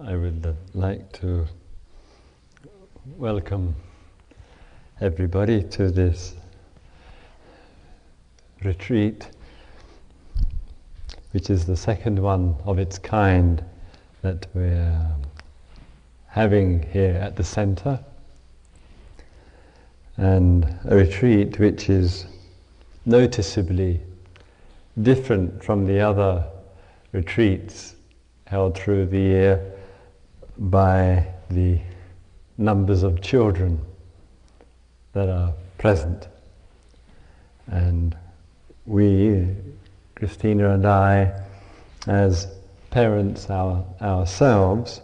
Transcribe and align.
I 0.00 0.16
would 0.16 0.56
like 0.74 1.12
to 1.20 1.46
welcome 3.16 3.76
everybody 5.00 5.62
to 5.62 5.88
this 5.88 6.34
retreat, 8.64 9.28
which 11.30 11.48
is 11.48 11.64
the 11.64 11.76
second 11.76 12.18
one 12.18 12.56
of 12.64 12.80
its 12.80 12.98
kind 12.98 13.64
that 14.22 14.48
we're 14.52 15.14
having 16.26 16.82
here 16.90 17.14
at 17.14 17.36
the 17.36 17.44
center, 17.44 18.00
and 20.16 20.76
a 20.86 20.96
retreat 20.96 21.60
which 21.60 21.88
is 21.88 22.26
noticeably 23.06 24.00
different 25.00 25.62
from 25.62 25.86
the 25.86 26.00
other 26.00 26.44
retreats 27.12 27.94
held 28.48 28.76
through 28.76 29.06
the 29.06 29.20
year 29.20 29.70
by 30.58 31.26
the 31.50 31.80
numbers 32.58 33.02
of 33.02 33.20
children 33.20 33.80
that 35.12 35.28
are 35.28 35.52
present. 35.78 36.28
And 37.66 38.16
we, 38.86 39.48
Christina 40.14 40.74
and 40.74 40.86
I, 40.86 41.42
as 42.06 42.48
parents 42.90 43.48
our, 43.50 43.84
ourselves, 44.00 45.00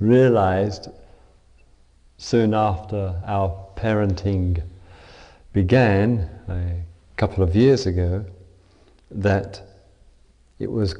realized 0.00 0.88
soon 2.18 2.54
after 2.54 3.20
our 3.26 3.66
parenting 3.76 4.62
began, 5.52 6.28
a 6.48 6.82
couple 7.16 7.42
of 7.42 7.54
years 7.54 7.86
ago, 7.86 8.24
that 9.10 9.62
it 10.58 10.70
was 10.70 10.94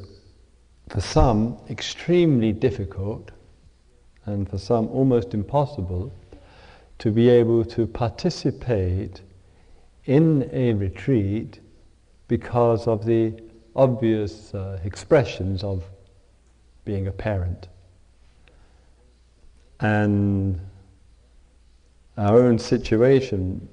for 0.89 1.01
some 1.01 1.57
extremely 1.69 2.51
difficult 2.51 3.31
and 4.25 4.49
for 4.49 4.57
some 4.57 4.87
almost 4.87 5.33
impossible 5.33 6.11
to 6.99 7.11
be 7.11 7.29
able 7.29 7.63
to 7.63 7.85
participate 7.85 9.21
in 10.05 10.49
a 10.51 10.73
retreat 10.73 11.59
because 12.27 12.87
of 12.87 13.05
the 13.05 13.33
obvious 13.75 14.53
uh, 14.53 14.79
expressions 14.83 15.63
of 15.63 15.83
being 16.85 17.07
a 17.07 17.11
parent. 17.11 17.67
And 19.79 20.59
our 22.17 22.41
own 22.41 22.57
situation 22.57 23.67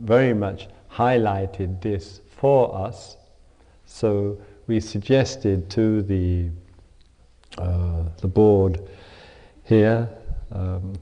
very 0.00 0.34
much 0.34 0.68
highlighted 0.90 1.80
this 1.80 2.20
for 2.28 2.74
us. 2.76 3.16
So 3.86 4.38
we 4.66 4.80
suggested 4.80 5.68
to 5.70 6.02
the 6.02 6.48
uh, 7.58 8.04
the 8.20 8.28
board 8.28 8.80
here 9.64 10.08
um, 10.52 10.94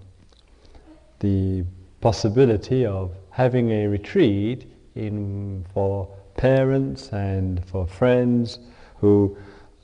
the 1.20 1.64
possibility 2.00 2.84
of 2.84 3.12
having 3.30 3.70
a 3.70 3.86
retreat 3.86 4.66
in 4.94 5.64
for 5.72 6.08
parents 6.36 7.12
and 7.12 7.64
for 7.66 7.86
friends 7.86 8.58
who 8.98 9.36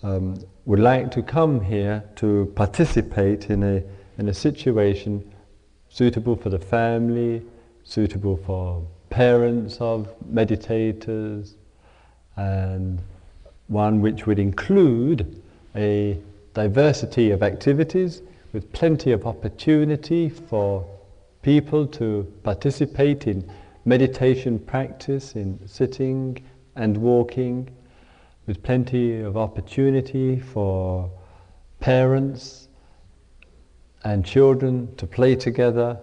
um, 0.02 0.36
would 0.64 0.80
like 0.80 1.10
to 1.10 1.22
come 1.22 1.60
here 1.60 2.02
to 2.16 2.52
participate 2.56 3.50
in 3.50 3.62
a 3.62 3.82
in 4.18 4.28
a 4.28 4.34
situation 4.34 5.22
suitable 5.88 6.36
for 6.36 6.50
the 6.50 6.58
family, 6.58 7.42
suitable 7.84 8.36
for 8.36 8.86
parents 9.10 9.78
of 9.80 10.12
meditators, 10.30 11.54
and 12.36 13.00
one 13.68 14.00
which 14.00 14.26
would 14.26 14.38
include 14.38 15.42
a 15.74 16.18
diversity 16.54 17.30
of 17.30 17.42
activities 17.42 18.22
with 18.52 18.72
plenty 18.72 19.12
of 19.12 19.26
opportunity 19.26 20.28
for 20.28 20.86
people 21.42 21.86
to 21.86 22.32
participate 22.42 23.26
in 23.26 23.48
meditation 23.84 24.58
practice, 24.58 25.36
in 25.36 25.58
sitting 25.66 26.42
and 26.74 26.96
walking, 26.96 27.68
with 28.46 28.62
plenty 28.62 29.20
of 29.20 29.36
opportunity 29.36 30.38
for 30.38 31.10
parents 31.80 32.68
and 34.04 34.24
children 34.24 34.94
to 34.96 35.06
play 35.06 35.34
together, 35.34 35.98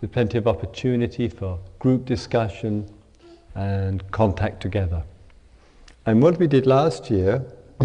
with 0.00 0.12
plenty 0.12 0.38
of 0.38 0.46
opportunity 0.46 1.28
for 1.28 1.58
group 1.78 2.04
discussion 2.04 2.88
and 3.54 4.08
contact 4.10 4.60
together. 4.60 5.02
And 6.08 6.22
what 6.22 6.38
we 6.38 6.46
did 6.46 6.66
last 6.66 7.10
year, 7.10 7.44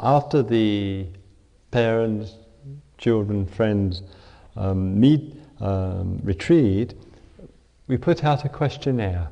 after 0.00 0.40
the 0.40 1.04
parents, 1.72 2.36
children, 2.96 3.44
friends 3.44 4.02
um, 4.56 5.00
meet 5.00 5.34
um, 5.58 6.20
retreat, 6.22 6.94
we 7.88 7.96
put 7.96 8.22
out 8.22 8.44
a 8.44 8.48
questionnaire, 8.48 9.28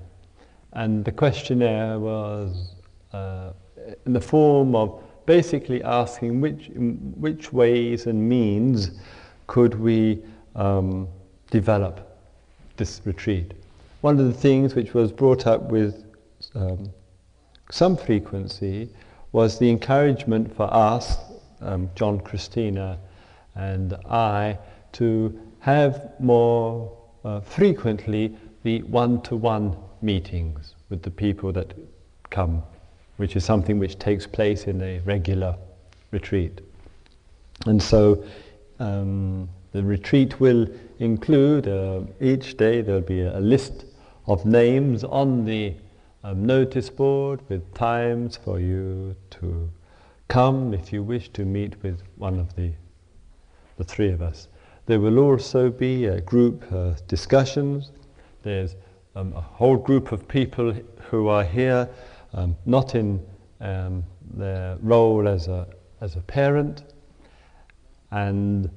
and 0.72 1.04
the 1.04 1.12
questionnaire 1.12 2.00
was 2.00 2.74
uh, 3.12 3.52
in 4.04 4.14
the 4.14 4.20
form 4.20 4.74
of 4.74 5.00
basically 5.24 5.80
asking 5.84 6.40
which 6.40 6.70
which 6.74 7.52
ways 7.52 8.06
and 8.06 8.28
means 8.28 9.00
could 9.46 9.78
we 9.78 10.20
um, 10.56 11.06
develop 11.52 12.18
this 12.76 13.00
retreat. 13.04 13.52
One 14.00 14.18
of 14.18 14.26
the 14.26 14.40
things 14.40 14.74
which 14.74 14.92
was 14.92 15.12
brought 15.12 15.46
up 15.46 15.70
with 15.70 16.04
um, 16.56 16.90
some 17.70 17.96
frequency 17.96 18.88
was 19.32 19.58
the 19.58 19.70
encouragement 19.70 20.54
for 20.54 20.72
us, 20.72 21.16
um, 21.60 21.90
John 21.94 22.20
Christina 22.20 22.98
and 23.54 23.94
I, 24.08 24.58
to 24.92 25.38
have 25.60 26.12
more 26.18 26.96
uh, 27.24 27.40
frequently 27.40 28.36
the 28.62 28.82
one-to-one 28.82 29.76
meetings 30.02 30.74
with 30.88 31.02
the 31.02 31.10
people 31.10 31.52
that 31.52 31.74
come, 32.30 32.62
which 33.18 33.36
is 33.36 33.44
something 33.44 33.78
which 33.78 33.98
takes 33.98 34.26
place 34.26 34.64
in 34.64 34.80
a 34.82 35.00
regular 35.00 35.56
retreat. 36.10 36.60
And 37.66 37.82
so 37.82 38.24
um, 38.78 39.48
the 39.72 39.82
retreat 39.82 40.40
will 40.40 40.66
include, 40.98 41.68
uh, 41.68 42.00
each 42.20 42.56
day 42.56 42.80
there'll 42.80 43.00
be 43.00 43.20
a, 43.20 43.38
a 43.38 43.40
list 43.40 43.84
of 44.26 44.44
names 44.44 45.04
on 45.04 45.44
the 45.44 45.74
a 46.22 46.34
notice 46.34 46.90
board 46.90 47.40
with 47.48 47.72
times 47.72 48.36
for 48.36 48.60
you 48.60 49.16
to 49.30 49.70
come 50.28 50.74
if 50.74 50.92
you 50.92 51.02
wish 51.02 51.30
to 51.30 51.44
meet 51.44 51.82
with 51.82 52.02
one 52.16 52.38
of 52.38 52.54
the, 52.56 52.72
the 53.78 53.84
three 53.84 54.10
of 54.10 54.20
us. 54.20 54.48
There 54.84 55.00
will 55.00 55.18
also 55.18 55.70
be 55.70 56.06
a 56.06 56.20
group 56.20 56.64
uh, 56.72 56.92
discussions. 57.08 57.92
There's 58.42 58.76
um, 59.16 59.32
a 59.32 59.40
whole 59.40 59.76
group 59.76 60.12
of 60.12 60.28
people 60.28 60.74
who 61.10 61.28
are 61.28 61.44
here, 61.44 61.88
um, 62.34 62.54
not 62.66 62.94
in 62.94 63.24
um, 63.60 64.04
their 64.34 64.76
role 64.82 65.26
as 65.26 65.48
a, 65.48 65.66
as 66.02 66.16
a 66.16 66.20
parent, 66.20 66.84
and 68.10 68.68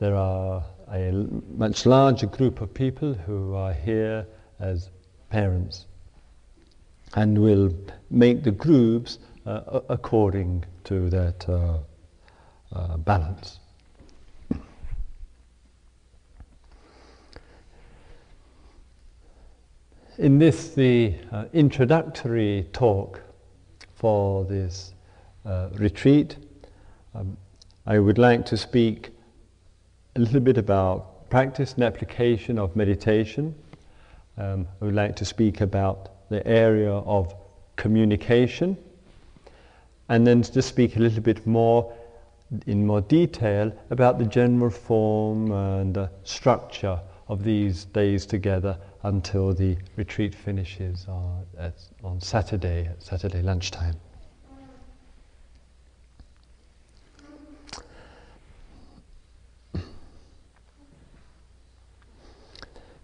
there 0.00 0.16
are 0.16 0.64
a 0.92 1.12
much 1.56 1.86
larger 1.86 2.26
group 2.26 2.60
of 2.60 2.74
people 2.74 3.14
who 3.14 3.54
are 3.54 3.72
here 3.72 4.26
as 4.58 4.90
parents 5.30 5.86
and 7.14 7.38
will 7.38 7.72
make 8.10 8.42
the 8.42 8.50
groups 8.50 9.18
uh, 9.46 9.80
according 9.88 10.64
to 10.84 11.08
that 11.10 11.48
uh, 11.48 11.78
uh, 12.72 12.96
balance. 12.98 13.60
In 20.18 20.38
this, 20.38 20.70
the 20.70 21.14
uh, 21.30 21.44
introductory 21.52 22.66
talk 22.72 23.22
for 23.94 24.44
this 24.44 24.92
uh, 25.46 25.68
retreat, 25.74 26.36
um, 27.14 27.36
I 27.86 28.00
would 28.00 28.18
like 28.18 28.44
to 28.46 28.56
speak 28.56 29.10
a 30.16 30.18
little 30.18 30.40
bit 30.40 30.58
about 30.58 31.30
practice 31.30 31.74
and 31.74 31.84
application 31.84 32.58
of 32.58 32.74
meditation. 32.74 33.54
Um, 34.36 34.66
I 34.82 34.86
would 34.86 34.94
like 34.94 35.14
to 35.16 35.24
speak 35.24 35.60
about 35.60 36.17
the 36.28 36.46
area 36.46 36.92
of 36.92 37.34
communication, 37.76 38.76
and 40.08 40.26
then 40.26 40.42
to 40.42 40.62
speak 40.62 40.96
a 40.96 41.00
little 41.00 41.22
bit 41.22 41.46
more 41.46 41.92
in 42.66 42.86
more 42.86 43.02
detail 43.02 43.70
about 43.90 44.18
the 44.18 44.24
general 44.24 44.70
form 44.70 45.52
and 45.52 45.98
uh, 45.98 46.08
structure 46.24 46.98
of 47.28 47.44
these 47.44 47.84
days 47.86 48.24
together 48.24 48.78
until 49.02 49.52
the 49.52 49.76
retreat 49.96 50.34
finishes 50.34 51.06
on, 51.08 51.44
at, 51.58 51.74
on 52.02 52.20
Saturday, 52.20 52.86
at 52.86 53.02
Saturday 53.02 53.42
lunchtime. 53.42 53.94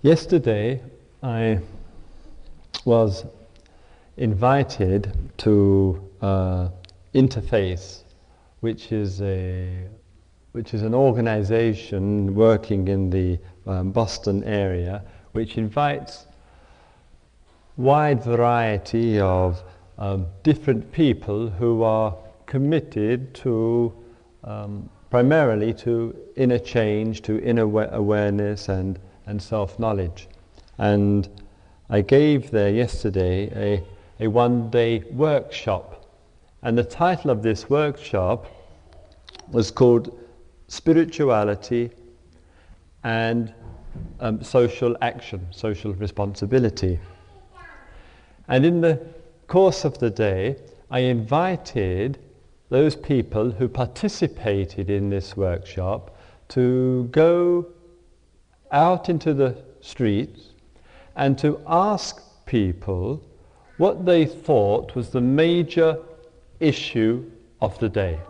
Yesterday, 0.01 0.83
I 1.23 1.61
was 2.85 3.25
invited 4.17 5.13
to 5.39 6.11
uh, 6.21 6.69
Interface, 7.15 8.03
which 8.61 8.93
is 8.93 9.23
a 9.23 9.87
which 10.53 10.73
is 10.73 10.83
an 10.83 10.95
organization 10.95 12.35
working 12.35 12.87
in 12.87 13.11
the 13.11 13.39
um, 13.67 13.91
Boston 13.91 14.45
area, 14.45 15.03
which 15.33 15.59
invites 15.59 16.27
wide 17.77 18.23
variety 18.23 19.19
of 19.19 19.63
um, 19.99 20.27
different 20.45 20.93
people 20.93 21.49
who 21.49 21.83
are 21.83 22.17
committed 22.47 23.35
to 23.35 23.93
um, 24.45 24.89
primarily 25.11 25.73
to 25.73 26.17
inner 26.37 26.59
change, 26.59 27.23
to 27.23 27.43
inner 27.43 27.65
awareness 27.93 28.69
and, 28.69 28.99
and 29.27 29.43
self-knowledge. 29.43 30.29
And 30.79 31.29
I 31.91 32.01
gave 32.01 32.51
there 32.51 32.71
yesterday 32.71 33.83
a, 34.19 34.25
a 34.25 34.29
one-day 34.29 35.01
workshop. 35.11 36.07
And 36.63 36.79
the 36.79 36.85
title 36.85 37.31
of 37.31 37.43
this 37.43 37.69
workshop 37.69 38.47
was 39.51 39.71
called 39.71 40.19
Spirituality 40.69 41.91
and 43.03 43.53
um, 44.21 44.43
Social 44.43 44.97
Action, 45.03 45.47
Social 45.51 45.93
Responsibility. 45.93 46.99
And 48.49 48.65
in 48.65 48.81
the 48.81 49.07
course 49.47 49.85
of 49.85 49.99
the 49.99 50.11
day, 50.11 50.57
I 50.91 51.01
invited 51.01 52.19
those 52.71 52.97
people 52.97 53.51
who 53.51 53.69
participated 53.69 54.89
in 54.89 55.11
this 55.11 55.37
workshop 55.37 56.17
to 56.49 57.09
go 57.11 57.67
out 58.73 59.11
into 59.11 59.35
the 59.35 59.63
streets 59.83 60.54
and 61.17 61.39
to 61.39 61.61
ask 61.67 62.23
people 62.47 63.23
what 63.77 64.05
they 64.05 64.25
thought 64.25 64.95
was 64.95 65.11
the 65.11 65.21
major 65.21 65.99
issue 66.61 67.31
of 67.61 67.79
the 67.79 67.89
day. 67.89 68.21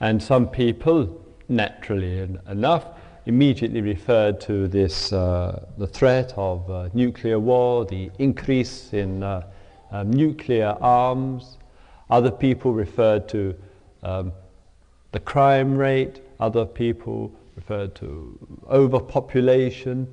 And 0.00 0.22
some 0.22 0.48
people, 0.48 1.24
naturally 1.48 2.28
enough, 2.48 2.86
immediately 3.26 3.80
referred 3.80 4.40
to 4.40 4.68
this, 4.68 5.12
uh, 5.12 5.66
the 5.76 5.86
threat 5.86 6.32
of 6.36 6.70
uh, 6.70 6.88
nuclear 6.94 7.38
war, 7.38 7.84
the 7.84 8.10
increase 8.18 8.92
in 8.92 9.22
uh, 9.22 9.42
um, 9.90 10.10
nuclear 10.10 10.76
arms. 10.80 11.58
Other 12.10 12.30
people 12.30 12.72
referred 12.72 13.28
to 13.30 13.54
um, 14.02 14.32
the 15.12 15.20
crime 15.20 15.76
rate. 15.76 16.20
Other 16.40 16.64
people 16.64 17.32
referred 17.56 17.94
to 17.96 18.38
overpopulation. 18.70 20.06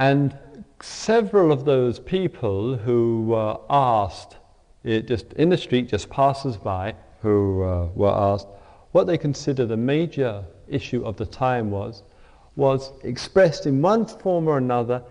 And 0.00 0.36
several 0.80 1.52
of 1.52 1.66
those 1.66 1.98
people 1.98 2.74
who 2.74 3.24
were 3.26 3.58
asked, 3.68 4.38
just 4.82 5.34
in 5.34 5.50
the 5.50 5.58
street, 5.58 5.88
just 5.88 6.08
passers 6.08 6.56
by, 6.56 6.94
who 7.20 7.62
uh, 7.62 7.88
were 7.94 8.10
asked 8.10 8.48
what 8.92 9.06
they 9.06 9.18
consider 9.18 9.66
the 9.66 9.76
major 9.76 10.42
issue 10.68 11.04
of 11.04 11.18
the 11.18 11.26
time 11.26 11.70
was, 11.70 12.02
was 12.56 12.92
expressed 13.04 13.66
in 13.66 13.82
one 13.82 14.06
form 14.06 14.48
or 14.48 14.56
another 14.56 15.02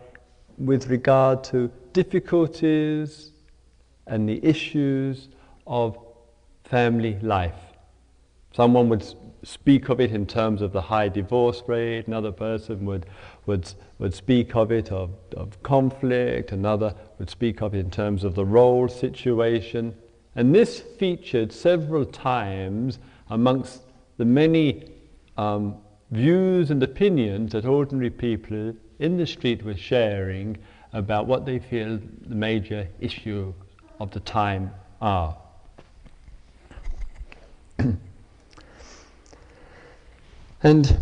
with 0.58 0.88
regard 0.88 1.44
to 1.44 1.72
difficulties 1.94 3.32
and 4.08 4.28
the 4.28 4.44
issues 4.44 5.30
of 5.68 6.00
family 6.64 7.20
life. 7.22 7.62
Someone 8.54 8.90
would 8.90 9.06
speak 9.44 9.90
of 9.90 10.00
it 10.00 10.12
in 10.12 10.26
terms 10.26 10.62
of 10.62 10.72
the 10.72 10.82
high 10.82 11.10
divorce 11.10 11.64
rate, 11.68 12.08
another 12.08 12.32
person 12.32 12.86
would, 12.86 13.06
would, 13.50 13.74
would 13.98 14.14
speak 14.14 14.56
of 14.56 14.72
it 14.72 14.92
of, 14.92 15.10
of 15.36 15.62
conflict, 15.64 16.52
another 16.52 16.94
would 17.18 17.32
speak 17.32 17.64
of 17.64 17.74
it 17.74 17.80
in 17.80 17.90
terms 17.90 18.24
of 18.24 18.36
the 18.36 18.46
role 18.46 18.88
situation. 18.88 19.96
And 20.36 20.54
this 20.54 20.80
featured 20.80 21.52
several 21.52 22.06
times 22.06 23.00
amongst 23.32 23.82
the 24.18 24.26
many 24.26 24.92
um, 25.36 25.78
views 26.12 26.70
and 26.70 26.84
opinions 26.84 27.54
that 27.54 27.66
ordinary 27.66 28.12
people 28.12 28.76
in 29.00 29.18
the 29.18 29.26
street 29.26 29.64
were 29.64 29.76
sharing 29.76 30.56
about 30.94 31.26
what 31.26 31.44
they 31.48 31.58
feel 31.58 32.00
the 32.28 32.36
major 32.36 32.88
issue 33.00 33.52
of 34.00 34.12
the 34.12 34.20
time 34.20 34.70
are. 35.02 35.36
and 40.62 41.00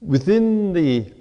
within 0.00 0.72
the 0.72 1.12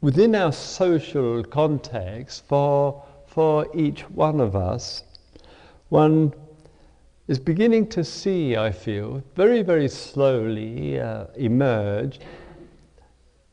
within 0.00 0.34
our 0.34 0.52
social 0.52 1.42
context 1.44 2.44
for 2.46 3.04
for 3.26 3.66
each 3.74 4.02
one 4.10 4.40
of 4.40 4.54
us 4.56 5.02
one 5.88 6.32
is 7.28 7.38
beginning 7.38 7.86
to 7.86 8.02
see, 8.02 8.56
I 8.56 8.72
feel, 8.72 9.22
very, 9.36 9.62
very 9.62 9.88
slowly 9.88 10.98
uh, 10.98 11.26
emerge 11.36 12.20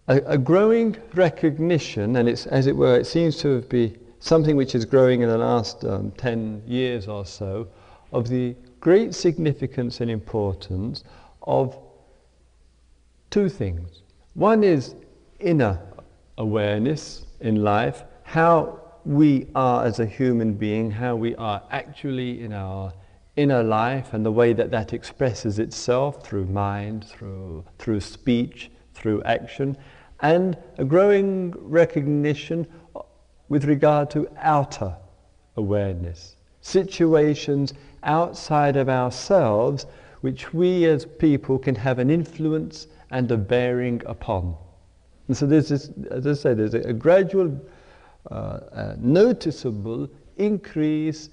a, 0.08 0.18
a, 0.26 0.38
growing 0.38 0.96
recognition, 1.14 2.16
and 2.16 2.30
it's, 2.30 2.46
as 2.48 2.68
it 2.68 2.76
were, 2.76 2.98
it 2.98 3.06
seems 3.06 3.38
to 3.38 3.62
be 3.64 3.98
something 4.20 4.56
which 4.56 4.76
is 4.76 4.86
growing 4.86 5.22
in 5.22 5.30
the 5.30 5.38
last 5.38 5.84
um, 5.84 6.12
10 6.12 6.64
years 6.66 7.08
or 7.08 7.26
so, 7.26 7.68
of 8.14 8.30
the 8.30 8.56
great 8.80 9.14
significance 9.14 10.00
and 10.00 10.10
importance 10.10 11.04
of 11.42 11.78
two 13.36 13.50
things. 13.50 14.02
One 14.36 14.64
is 14.64 14.96
inner 15.42 15.78
awareness 16.38 17.26
in 17.42 17.66
life, 17.66 18.06
how 18.24 18.80
we 19.04 19.48
are 19.54 19.84
as 19.84 20.00
a 20.00 20.06
human 20.06 20.54
being, 20.54 20.90
how 20.90 21.18
we 21.18 21.36
are 21.36 21.62
actually 21.70 22.42
in 22.42 22.54
our 22.54 22.94
inner 23.36 23.62
life 23.62 24.14
and 24.14 24.26
the 24.26 24.32
way 24.32 24.54
that 24.54 24.72
that 24.72 24.94
expresses 24.94 25.60
itself 25.60 26.26
through 26.26 26.46
mind, 26.46 27.04
through, 27.04 27.66
through 27.78 28.00
speech, 28.00 28.72
through 28.94 29.22
action, 29.24 29.76
and 30.22 30.58
a 30.78 30.86
growing 30.86 31.54
recognition 31.58 32.66
with 33.50 33.66
regard 33.66 34.10
to 34.12 34.30
outer 34.38 34.96
awareness, 35.58 36.38
situations 36.62 37.74
outside 38.04 38.78
of 38.78 38.88
ourselves 38.88 39.88
which 40.22 40.54
we 40.54 40.86
as 40.86 41.04
people 41.04 41.60
can 41.60 41.76
have 41.76 42.00
an 42.00 42.10
influence 42.10 42.88
and 43.12 43.32
a 43.32 43.38
bearing 43.38 44.02
upon. 44.06 44.56
And 45.28 45.36
so 45.36 45.46
there's 45.46 45.70
this, 45.70 45.90
as 46.12 46.28
I 46.28 46.34
say, 46.34 46.54
there's 46.54 46.74
a, 46.74 46.82
a 46.82 46.94
gradual, 46.94 47.60
uh, 48.32 48.60
a 48.72 48.96
noticeable 49.00 50.10
increase 50.38 51.30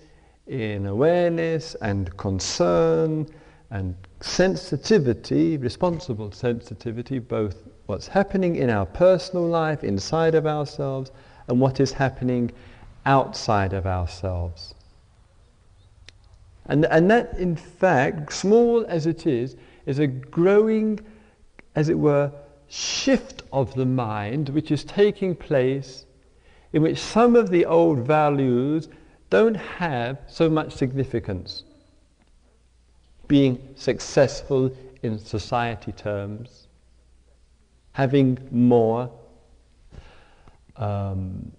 in 0.46 0.86
awareness 0.86 1.74
and 1.76 2.14
concern 2.16 3.26
and 3.70 3.94
sensitivity, 4.20 5.56
responsible 5.56 6.30
sensitivity, 6.30 7.18
both 7.18 7.56
what's 7.86 8.06
happening 8.06 8.56
in 8.56 8.70
our 8.70 8.86
personal 8.86 9.46
life, 9.46 9.82
inside 9.82 10.34
of 10.34 10.46
ourselves, 10.46 11.10
and 11.48 11.58
what 11.60 11.80
is 11.80 11.92
happening 11.92 12.50
outside 13.06 13.72
of 13.72 13.86
ourselves. 13.86 14.74
And, 16.66 16.84
and 16.86 17.10
that, 17.10 17.38
in 17.38 17.56
fact, 17.56 18.32
small 18.32 18.84
as 18.86 19.06
it 19.06 19.26
is, 19.26 19.56
is 19.86 19.98
a 19.98 20.06
growing, 20.06 21.00
as 21.74 21.88
it 21.88 21.98
were, 21.98 22.30
shift 22.68 23.42
of 23.52 23.74
the 23.74 23.84
mind 23.84 24.48
which 24.50 24.70
is 24.70 24.84
taking 24.84 25.34
place 25.34 26.06
in 26.72 26.82
which 26.82 26.98
some 26.98 27.36
of 27.36 27.50
the 27.50 27.66
old 27.66 27.98
values 27.98 28.88
don't 29.30 29.54
have 29.54 30.18
so 30.26 30.48
much 30.48 30.72
significance. 30.72 31.64
Being 33.28 33.58
successful 33.76 34.74
in 35.02 35.18
society 35.18 35.92
terms, 35.92 36.68
having 37.92 38.38
more, 38.50 39.10
um, 40.76 41.52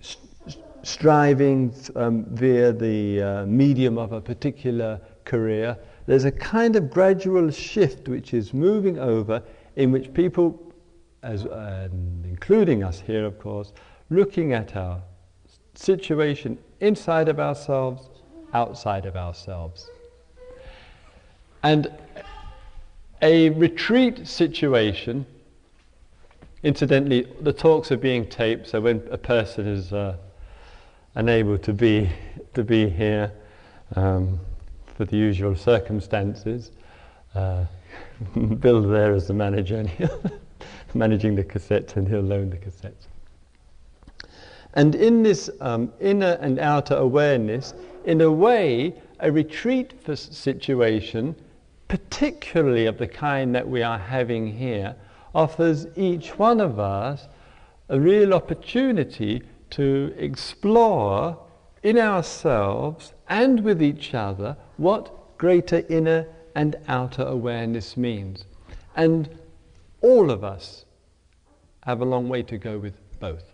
st- 0.00 0.58
striving 0.82 1.74
um, 1.96 2.24
via 2.30 2.72
the 2.72 3.22
uh, 3.22 3.46
medium 3.46 3.98
of 3.98 4.12
a 4.12 4.20
particular 4.20 5.00
career, 5.24 5.76
there's 6.06 6.24
a 6.24 6.32
kind 6.32 6.76
of 6.76 6.90
gradual 6.90 7.50
shift 7.50 8.08
which 8.08 8.32
is 8.32 8.54
moving 8.54 8.98
over 8.98 9.42
in 9.74 9.90
which 9.90 10.14
people, 10.14 10.72
as, 11.22 11.44
uh, 11.44 11.88
including 12.24 12.82
us 12.82 13.00
here 13.00 13.24
of 13.24 13.38
course, 13.38 13.72
looking 14.10 14.52
at 14.52 14.76
our 14.76 15.02
situation 15.74 16.58
inside 16.80 17.28
of 17.28 17.40
ourselves, 17.40 18.08
outside 18.54 19.04
of 19.04 19.16
ourselves. 19.16 19.90
And 21.62 21.90
a 23.22 23.50
retreat 23.50 24.26
situation, 24.26 25.26
incidentally, 26.62 27.26
the 27.40 27.52
talks 27.52 27.90
are 27.90 27.96
being 27.96 28.28
taped, 28.28 28.68
so 28.68 28.80
when 28.80 29.02
a 29.10 29.18
person 29.18 29.66
is 29.66 29.92
uh, 29.92 30.16
unable 31.16 31.58
to 31.58 31.72
be, 31.72 32.08
to 32.54 32.62
be 32.62 32.88
here 32.88 33.32
um, 33.96 34.38
for 34.96 35.04
the 35.04 35.16
usual 35.16 35.54
circumstances, 35.54 36.72
uh, 37.34 37.64
Bill 38.60 38.80
there 38.82 39.12
as 39.12 39.26
the 39.26 39.34
manager, 39.34 39.84
managing 40.94 41.34
the 41.34 41.44
cassettes, 41.44 41.96
and 41.96 42.08
he'll 42.08 42.20
loan 42.20 42.48
the 42.48 42.56
cassettes. 42.56 43.06
And 44.72 44.94
in 44.94 45.22
this 45.22 45.50
um, 45.60 45.92
inner 46.00 46.38
and 46.40 46.58
outer 46.58 46.96
awareness, 46.96 47.74
in 48.04 48.20
a 48.22 48.30
way, 48.30 48.94
a 49.20 49.30
retreat 49.30 49.92
for 50.02 50.16
situation, 50.16 51.34
particularly 51.88 52.86
of 52.86 52.98
the 52.98 53.06
kind 53.06 53.54
that 53.54 53.68
we 53.68 53.82
are 53.82 53.98
having 53.98 54.46
here, 54.46 54.94
offers 55.34 55.86
each 55.96 56.38
one 56.38 56.60
of 56.60 56.78
us 56.78 57.28
a 57.88 58.00
real 58.00 58.32
opportunity 58.32 59.42
to 59.70 60.14
explore 60.18 61.38
in 61.82 61.98
ourselves 61.98 63.12
and 63.28 63.60
with 63.60 63.82
each 63.82 64.14
other 64.14 64.56
what 64.76 65.38
greater 65.38 65.84
inner 65.88 66.26
and 66.54 66.76
outer 66.88 67.22
awareness 67.22 67.96
means. 67.96 68.44
And 68.96 69.28
all 70.00 70.30
of 70.30 70.44
us 70.44 70.84
have 71.82 72.00
a 72.00 72.04
long 72.04 72.28
way 72.28 72.42
to 72.44 72.58
go 72.58 72.78
with 72.78 72.94
both. 73.20 73.44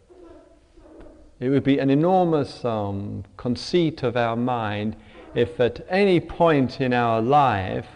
It 1.41 1.49
would 1.49 1.65
be 1.65 1.79
an 1.79 1.91
enormous 1.91 2.65
um, 2.65 3.25
conceit 3.37 4.05
of 4.05 4.17
our 4.17 4.37
mind 4.37 4.97
if 5.35 5.59
at 5.61 5.85
any 5.89 6.21
point 6.21 6.81
in 6.81 6.93
our 6.93 7.21
life 7.21 7.87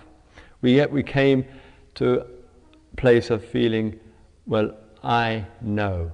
we 0.62 0.74
yet 0.74 0.90
we 0.90 1.02
came 1.02 1.44
to 1.94 2.20
a 2.20 2.26
place 2.96 3.30
of 3.30 3.44
feeling, 3.44 3.98
well, 4.46 4.74
I 5.04 5.44
know. 5.60 6.10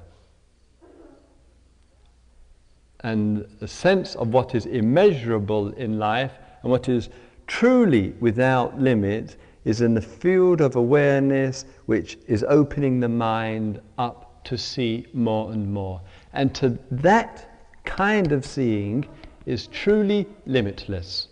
And 3.00 3.46
a 3.60 3.66
sense 3.66 4.14
of 4.14 4.28
what 4.28 4.54
is 4.54 4.66
immeasurable 4.66 5.72
in 5.72 5.98
life 5.98 6.32
and 6.62 6.70
what 6.70 6.88
is 6.88 7.08
truly 7.46 8.14
without 8.20 8.80
limit 8.80 9.36
is 9.64 9.80
in 9.80 9.94
the 9.94 10.02
field 10.02 10.60
of 10.60 10.76
awareness 10.76 11.64
which 11.86 12.18
is 12.26 12.44
opening 12.48 13.00
the 13.00 13.08
mind 13.08 13.80
up 13.98 14.44
to 14.44 14.58
see 14.58 15.06
more 15.12 15.52
and 15.52 15.72
more. 15.72 16.00
And 16.32 16.54
to 16.56 16.78
that 16.90 17.48
kind 17.84 18.32
of 18.32 18.44
seeing 18.44 19.06
is 19.46 19.66
truly 19.68 20.26
limitless, 20.46 21.28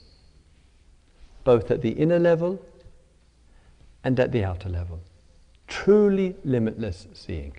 both 1.44 1.70
at 1.70 1.82
the 1.82 1.90
inner 1.90 2.18
level 2.18 2.60
and 4.04 4.18
at 4.18 4.32
the 4.32 4.44
outer 4.44 4.68
level. 4.68 5.00
Truly 5.66 6.36
limitless 6.44 7.06
seeing. 7.12 7.54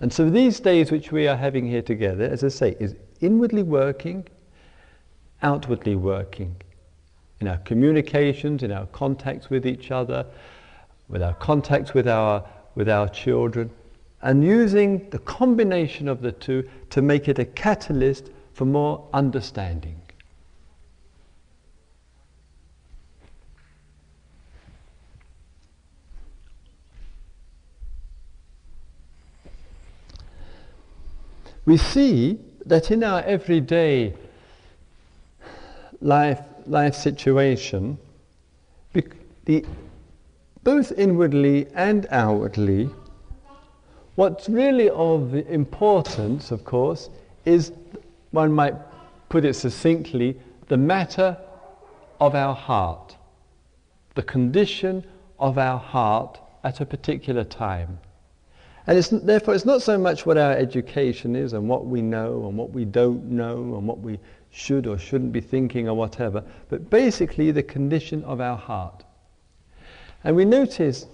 And 0.00 0.12
so 0.12 0.30
these 0.30 0.60
days 0.60 0.90
which 0.90 1.10
we 1.10 1.26
are 1.26 1.36
having 1.36 1.66
here 1.66 1.82
together, 1.82 2.24
as 2.24 2.44
I 2.44 2.48
say, 2.48 2.76
is 2.78 2.94
inwardly 3.20 3.62
working, 3.62 4.26
outwardly 5.42 5.96
working 5.96 6.56
in 7.40 7.48
our 7.48 7.58
communications, 7.58 8.62
in 8.62 8.72
our 8.72 8.86
contacts 8.86 9.48
with 9.48 9.66
each 9.66 9.90
other, 9.90 10.26
with 11.08 11.22
our 11.22 11.34
contacts 11.34 11.94
with 11.94 12.08
our, 12.08 12.44
with 12.74 12.88
our 12.88 13.08
children, 13.08 13.70
and 14.22 14.42
using 14.42 15.08
the 15.10 15.18
combination 15.20 16.08
of 16.08 16.20
the 16.20 16.32
two 16.32 16.68
to 16.90 17.00
make 17.00 17.28
it 17.28 17.38
a 17.38 17.44
catalyst 17.44 18.30
for 18.52 18.64
more 18.64 19.08
understanding. 19.12 20.00
We 31.64 31.76
see 31.76 32.40
that 32.64 32.90
in 32.90 33.04
our 33.04 33.20
everyday 33.22 34.14
life 36.08 36.40
life 36.66 36.94
situation, 36.94 37.98
the, 39.44 39.64
both 40.62 40.92
inwardly 40.92 41.66
and 41.74 42.06
outwardly, 42.10 42.90
what's 44.16 44.48
really 44.48 44.90
of 44.90 45.34
importance, 45.34 46.50
of 46.50 46.64
course, 46.64 47.08
is 47.44 47.72
one 48.30 48.52
might 48.52 48.74
put 49.28 49.44
it 49.44 49.54
succinctly 49.54 50.38
the 50.68 50.76
matter 50.76 51.36
of 52.20 52.34
our 52.34 52.54
heart, 52.54 53.16
the 54.14 54.22
condition 54.22 55.04
of 55.38 55.56
our 55.56 55.78
heart 55.78 56.38
at 56.64 56.80
a 56.80 56.86
particular 56.86 57.44
time. 57.44 57.98
And 58.86 58.98
it's, 58.98 59.08
therefore, 59.08 59.54
it's 59.54 59.66
not 59.66 59.82
so 59.82 59.98
much 59.98 60.26
what 60.26 60.36
our 60.38 60.52
education 60.52 61.36
is 61.36 61.52
and 61.52 61.68
what 61.68 61.86
we 61.86 62.02
know 62.02 62.46
and 62.48 62.56
what 62.56 62.70
we 62.70 62.84
don't 62.84 63.24
know 63.24 63.76
and 63.76 63.86
what 63.86 64.00
we 64.00 64.18
should 64.50 64.86
or 64.86 64.98
shouldn't 64.98 65.32
be 65.32 65.40
thinking 65.40 65.88
or 65.88 65.94
whatever, 65.94 66.44
but 66.68 66.90
basically 66.90 67.50
the 67.50 67.62
condition 67.62 68.24
of 68.24 68.40
our 68.40 68.56
heart. 68.56 69.04
And 70.24 70.34
we 70.34 70.44
notice 70.44 71.06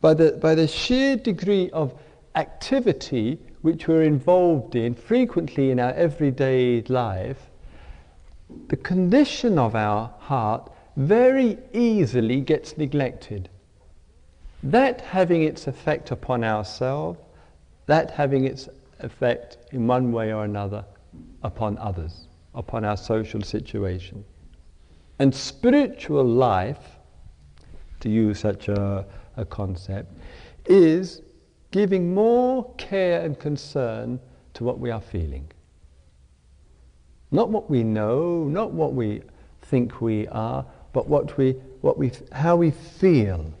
by 0.00 0.14
the, 0.14 0.32
by 0.32 0.54
the 0.54 0.66
sheer 0.66 1.16
degree 1.16 1.70
of 1.70 1.94
activity 2.34 3.38
which 3.62 3.86
we're 3.86 4.02
involved 4.02 4.74
in 4.74 4.94
frequently 4.94 5.70
in 5.70 5.78
our 5.78 5.92
everyday 5.92 6.82
life, 6.82 7.50
the 8.68 8.76
condition 8.76 9.58
of 9.58 9.74
our 9.74 10.12
heart 10.18 10.72
very 10.96 11.58
easily 11.72 12.40
gets 12.40 12.76
neglected. 12.78 13.48
That 14.62 15.00
having 15.00 15.42
its 15.42 15.66
effect 15.66 16.10
upon 16.10 16.44
ourselves, 16.44 17.18
that 17.86 18.10
having 18.10 18.44
its 18.44 18.68
effect 19.04 19.58
in 19.72 19.86
one 19.86 20.12
way 20.12 20.32
or 20.32 20.44
another 20.44 20.84
upon 21.42 21.78
others, 21.78 22.28
upon 22.54 22.84
our 22.84 22.96
social 22.96 23.42
situation. 23.42 24.24
And 25.18 25.34
spiritual 25.34 26.24
life, 26.24 26.98
to 28.00 28.08
use 28.08 28.40
such 28.40 28.68
a, 28.68 29.06
a 29.36 29.44
concept, 29.44 30.12
is 30.66 31.22
giving 31.70 32.14
more 32.14 32.74
care 32.74 33.22
and 33.22 33.38
concern 33.38 34.18
to 34.54 34.64
what 34.64 34.78
we 34.78 34.90
are 34.90 35.00
feeling. 35.00 35.50
Not 37.30 37.50
what 37.50 37.70
we 37.70 37.84
know, 37.84 38.44
not 38.44 38.72
what 38.72 38.94
we 38.94 39.22
think 39.62 40.00
we 40.00 40.26
are, 40.28 40.64
but 40.92 41.06
what 41.06 41.36
we, 41.36 41.52
what 41.80 41.96
we, 41.96 42.10
how 42.32 42.56
we 42.56 42.70
feel. 42.70 43.52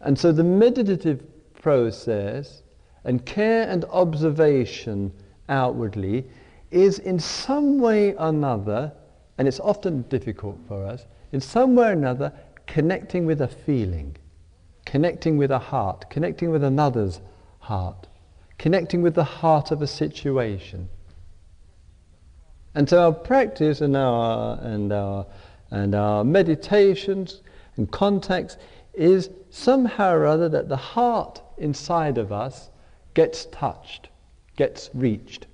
And 0.00 0.16
so 0.16 0.30
the 0.30 0.44
meditative 0.44 1.24
process 1.54 2.62
and 3.06 3.24
care 3.24 3.68
and 3.68 3.84
observation 3.86 5.12
outwardly 5.48 6.26
is 6.72 6.98
in 6.98 7.18
some 7.18 7.78
way 7.78 8.12
or 8.14 8.28
another, 8.28 8.92
and 9.38 9.46
it's 9.46 9.60
often 9.60 10.02
difficult 10.02 10.58
for 10.66 10.84
us, 10.84 11.06
in 11.32 11.40
some 11.40 11.76
way 11.76 11.88
or 11.88 11.92
another, 11.92 12.32
connecting 12.66 13.24
with 13.24 13.40
a 13.40 13.48
feeling, 13.48 14.16
connecting 14.84 15.38
with 15.38 15.52
a 15.52 15.58
heart, 15.58 16.10
connecting 16.10 16.50
with 16.50 16.64
another's 16.64 17.20
heart, 17.60 18.08
connecting 18.58 19.02
with 19.02 19.14
the 19.14 19.24
heart 19.24 19.70
of 19.70 19.82
a 19.82 19.86
situation. 19.86 20.88
And 22.74 22.88
so 22.88 23.04
our 23.04 23.12
practice 23.12 23.80
and 23.80 23.96
our, 23.96 24.58
and 24.60 24.92
our, 24.92 25.26
and 25.70 25.94
our 25.94 26.24
meditations 26.24 27.42
and 27.76 27.90
contacts 27.90 28.56
is 28.94 29.30
somehow 29.50 30.12
or 30.12 30.26
other 30.26 30.48
that 30.48 30.68
the 30.68 30.76
heart 30.76 31.40
inside 31.58 32.18
of 32.18 32.32
us 32.32 32.70
gets 33.16 33.46
touched, 33.46 34.10
gets 34.56 34.90
reached. 34.92 35.46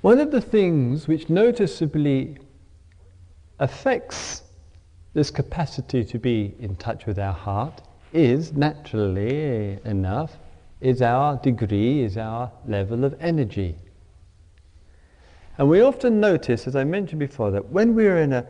One 0.00 0.18
of 0.18 0.32
the 0.32 0.40
things 0.40 1.06
which 1.06 1.30
noticeably 1.30 2.38
affects 3.60 4.42
this 5.14 5.30
capacity 5.30 6.04
to 6.04 6.18
be 6.18 6.56
in 6.58 6.74
touch 6.74 7.06
with 7.06 7.20
our 7.20 7.32
heart 7.32 7.80
is, 8.12 8.52
naturally 8.54 9.78
enough, 9.84 10.36
is 10.80 11.00
our 11.00 11.36
degree, 11.36 12.02
is 12.02 12.16
our 12.16 12.50
level 12.66 13.04
of 13.04 13.14
energy. 13.20 13.76
And 15.60 15.68
we 15.68 15.82
often 15.82 16.20
notice, 16.20 16.66
as 16.66 16.74
I 16.74 16.84
mentioned 16.84 17.18
before, 17.18 17.50
that 17.50 17.68
when 17.68 17.94
we're 17.94 18.16
in 18.16 18.32
a, 18.32 18.46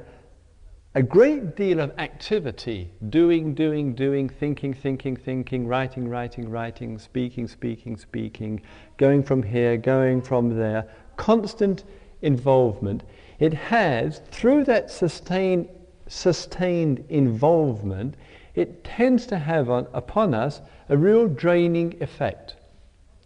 a 0.94 1.02
great 1.02 1.56
deal 1.56 1.80
of 1.80 1.90
activity, 1.98 2.88
doing, 3.08 3.52
doing, 3.52 3.94
doing, 3.96 4.28
thinking, 4.28 4.72
thinking, 4.72 5.16
thinking, 5.16 5.66
writing, 5.66 6.06
writing, 6.06 6.48
writing, 6.48 7.00
speaking, 7.00 7.48
speaking, 7.48 7.96
speaking, 7.96 8.62
going 8.96 9.24
from 9.24 9.42
here, 9.42 9.76
going 9.76 10.22
from 10.22 10.56
there, 10.56 10.88
constant 11.16 11.82
involvement, 12.22 13.02
it 13.40 13.54
has, 13.54 14.20
through 14.30 14.62
that 14.66 14.88
sustained, 14.88 15.68
sustained 16.06 17.04
involvement, 17.08 18.14
it 18.54 18.84
tends 18.84 19.26
to 19.26 19.36
have 19.36 19.68
on, 19.68 19.88
upon 19.94 20.32
us 20.32 20.60
a 20.88 20.96
real 20.96 21.26
draining 21.26 22.00
effect. 22.00 22.54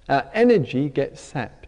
Our 0.09 0.27
energy 0.33 0.89
gets 0.89 1.21
sapped. 1.21 1.64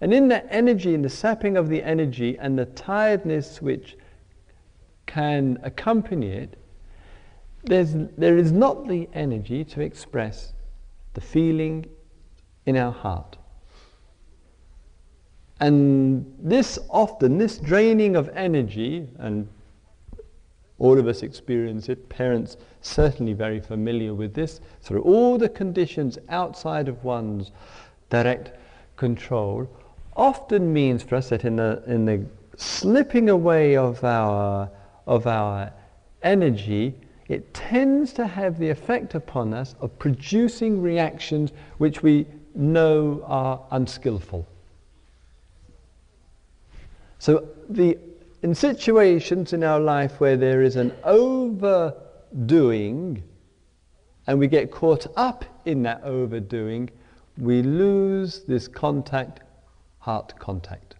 And 0.00 0.14
in 0.14 0.28
that 0.28 0.46
energy, 0.50 0.94
in 0.94 1.02
the 1.02 1.10
sapping 1.10 1.56
of 1.56 1.68
the 1.68 1.82
energy 1.82 2.38
and 2.38 2.58
the 2.58 2.66
tiredness 2.66 3.60
which 3.60 3.96
can 5.06 5.58
accompany 5.62 6.28
it, 6.28 6.56
there's, 7.64 7.94
there 8.16 8.38
is 8.38 8.52
not 8.52 8.88
the 8.88 9.08
energy 9.12 9.64
to 9.64 9.80
express 9.82 10.54
the 11.14 11.20
feeling 11.20 11.86
in 12.64 12.76
our 12.76 12.92
heart. 12.92 13.36
And 15.60 16.34
this 16.38 16.78
often, 16.88 17.36
this 17.36 17.58
draining 17.58 18.16
of 18.16 18.30
energy, 18.30 19.06
and 19.18 19.48
All 20.80 20.98
of 20.98 21.06
us 21.06 21.22
experience 21.22 21.90
it. 21.90 22.08
Parents 22.08 22.56
certainly 22.80 23.34
very 23.34 23.60
familiar 23.60 24.14
with 24.14 24.32
this. 24.32 24.62
Through 24.80 25.02
all 25.02 25.36
the 25.36 25.48
conditions 25.50 26.18
outside 26.30 26.88
of 26.88 27.04
one's 27.04 27.52
direct 28.08 28.52
control, 28.96 29.68
often 30.20 30.72
means 30.72 31.02
for 31.02 31.16
us 31.16 31.30
that 31.30 31.44
in 31.44 31.56
the, 31.56 31.82
in 31.86 32.04
the 32.04 32.24
slipping 32.56 33.30
away 33.30 33.76
of 33.76 34.04
our, 34.04 34.70
of 35.06 35.26
our 35.26 35.72
energy, 36.22 36.94
it 37.28 37.54
tends 37.54 38.12
to 38.12 38.26
have 38.26 38.58
the 38.58 38.68
effect 38.68 39.14
upon 39.14 39.54
us 39.54 39.74
of 39.80 39.98
producing 39.98 40.82
reactions 40.82 41.52
which 41.78 42.02
we 42.02 42.26
know 42.54 43.24
are 43.26 43.64
unskillful. 43.70 44.46
So 47.18 47.48
the, 47.68 47.96
in 48.42 48.54
situations 48.54 49.54
in 49.54 49.64
our 49.64 49.80
life 49.80 50.20
where 50.20 50.36
there 50.36 50.60
is 50.62 50.76
an 50.76 50.92
overdoing 51.04 52.42
and 54.26 54.38
we 54.38 54.48
get 54.48 54.70
caught 54.70 55.06
up 55.16 55.44
in 55.64 55.82
that 55.84 56.02
overdoing, 56.04 56.90
we 57.38 57.62
lose 57.62 58.44
this 58.44 58.68
contact, 58.68 59.40
heart 60.00 60.34
contact. 60.38 60.94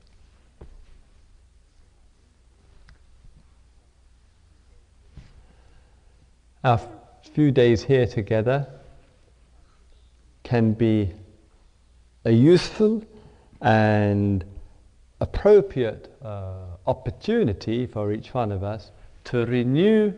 Our 6.62 6.80
few 7.32 7.50
days 7.50 7.82
here 7.82 8.06
together 8.06 8.66
can 10.42 10.72
be 10.72 11.12
a 12.24 12.32
useful 12.32 13.02
and 13.62 14.44
appropriate 15.20 16.14
uh, 16.22 16.54
opportunity 16.86 17.86
for 17.86 18.12
each 18.12 18.34
one 18.34 18.52
of 18.52 18.62
us 18.62 18.90
to 19.24 19.46
renew 19.46 20.12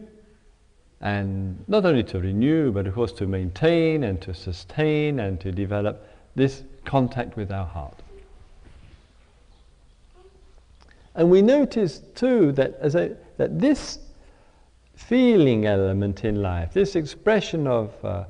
and 1.01 1.63
not 1.69 1.85
only 1.85 2.05
to 2.05 2.19
renew 2.19 2.73
but 2.73 2.87
of 2.87 2.95
course 2.95 3.13
to 3.13 3.27
maintain 3.27 4.05
and 4.05 4.21
to 4.23 4.33
sustain 4.33 5.21
and 5.21 5.41
to 5.41 5.53
develop 5.53 6.09
this 6.35 6.63
contact 6.85 7.37
with 7.37 7.53
our 7.53 7.67
heart. 7.67 8.02
And 11.15 11.31
we 11.31 11.43
notice 11.43 12.01
too 12.15 12.53
that, 12.53 12.77
as 12.81 12.95
that 12.95 13.19
this 13.59 13.99
feeling 14.95 15.67
element 15.67 16.25
in 16.25 16.43
life, 16.43 16.73
this 16.73 16.97
expression 16.97 17.67
of, 17.67 17.93
uh, 18.05 18.25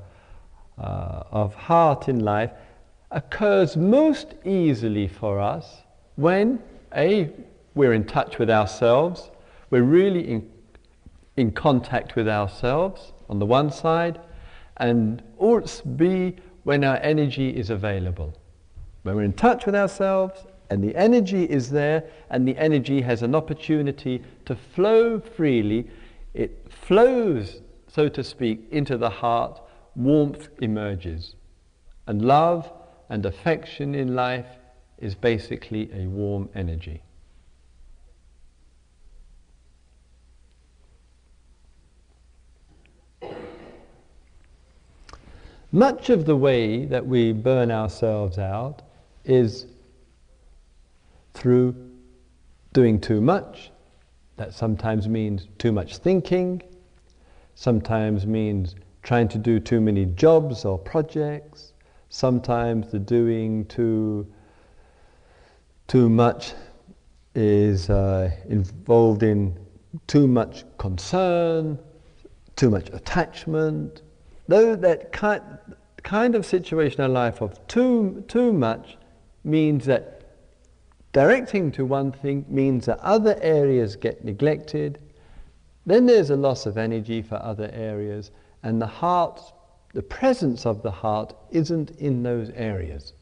uh, 0.77 1.23
of 1.31 1.53
heart 1.55 2.09
in 2.09 2.19
life, 2.19 2.51
occurs 3.11 3.77
most 3.77 4.33
easily 4.43 5.07
for 5.07 5.39
us 5.39 5.83
when 6.15 6.61
A, 6.95 7.31
we're 7.75 7.93
in 7.93 8.05
touch 8.05 8.37
with 8.37 8.49
ourselves, 8.49 9.31
we're 9.69 9.83
really 9.83 10.27
in, 10.29 10.51
in 11.37 11.51
contact 11.51 12.15
with 12.15 12.27
ourselves 12.27 13.13
on 13.29 13.39
the 13.39 13.45
one 13.45 13.71
side, 13.71 14.19
and 14.77 15.23
or 15.37 15.63
B, 15.95 16.35
when 16.63 16.83
our 16.83 16.97
energy 16.97 17.49
is 17.49 17.69
available. 17.69 18.37
When 19.03 19.15
we're 19.15 19.23
in 19.23 19.33
touch 19.33 19.65
with 19.65 19.75
ourselves 19.75 20.45
and 20.69 20.83
the 20.83 20.95
energy 20.95 21.43
is 21.43 21.69
there 21.69 22.03
and 22.29 22.47
the 22.47 22.57
energy 22.57 23.01
has 23.01 23.21
an 23.21 23.35
opportunity 23.35 24.23
to 24.45 24.55
flow 24.55 25.19
freely 25.19 25.87
it 26.33 26.65
flows, 26.69 27.61
so 27.87 28.09
to 28.09 28.23
speak, 28.23 28.67
into 28.71 28.97
the 28.97 29.09
heart, 29.09 29.61
warmth 29.95 30.49
emerges. 30.61 31.35
And 32.07 32.25
love 32.25 32.71
and 33.09 33.25
affection 33.25 33.93
in 33.93 34.15
life 34.15 34.47
is 34.97 35.15
basically 35.15 35.89
a 35.93 36.07
warm 36.07 36.49
energy. 36.55 37.01
Much 45.71 46.09
of 46.09 46.25
the 46.25 46.35
way 46.35 46.85
that 46.85 47.05
we 47.05 47.31
burn 47.31 47.71
ourselves 47.71 48.37
out 48.37 48.83
is 49.25 49.65
through 51.33 51.75
doing 52.73 52.99
too 52.99 53.21
much, 53.21 53.71
that 54.37 54.53
sometimes 54.53 55.07
means 55.07 55.47
too 55.57 55.71
much 55.71 55.97
thinking, 55.97 56.61
sometimes 57.55 58.25
means 58.25 58.75
trying 59.03 59.27
to 59.27 59.37
do 59.37 59.59
too 59.59 59.81
many 59.81 60.05
jobs 60.05 60.65
or 60.65 60.77
projects, 60.77 61.73
sometimes 62.09 62.91
the 62.91 62.99
doing 62.99 63.65
too, 63.65 64.25
too 65.87 66.09
much 66.09 66.53
is 67.35 67.89
uh, 67.89 68.31
involved 68.47 69.23
in 69.23 69.57
too 70.07 70.27
much 70.27 70.63
concern, 70.77 71.77
too 72.55 72.69
much 72.69 72.89
attachment. 72.93 74.01
Though 74.47 74.75
that 74.75 75.11
kind, 75.11 75.41
kind 76.03 76.35
of 76.35 76.45
situation 76.45 77.01
in 77.01 77.13
life 77.13 77.41
of 77.41 77.65
too, 77.67 78.23
too 78.27 78.53
much 78.53 78.97
means 79.43 79.85
that 79.85 80.12
Directing 81.13 81.71
to 81.73 81.85
one 81.85 82.11
thing 82.11 82.43
means 82.49 82.87
that 82.87 82.99
other 82.99 83.37
areas 83.39 83.95
get 83.95 84.25
neglected. 84.25 84.97
Then 85.85 86.07
there's 86.07 86.31
a 86.31 86.35
loss 86.35 86.65
of 86.65 86.75
energy 86.75 87.21
for 87.21 87.35
other 87.35 87.69
areas, 87.71 88.31
and 88.63 88.81
the 88.81 88.87
heart, 88.87 89.39
the 89.93 90.01
presence 90.01 90.65
of 90.65 90.81
the 90.81 90.89
heart, 90.89 91.35
isn't 91.51 91.91
in 91.91 92.23
those 92.23 92.49
areas. 92.55 93.13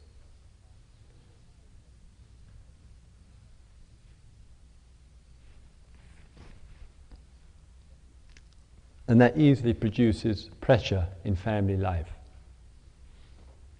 And 9.09 9.19
that 9.19 9.37
easily 9.37 9.73
produces 9.73 10.49
pressure 10.61 11.09
in 11.25 11.35
family 11.35 11.75
life, 11.75 12.13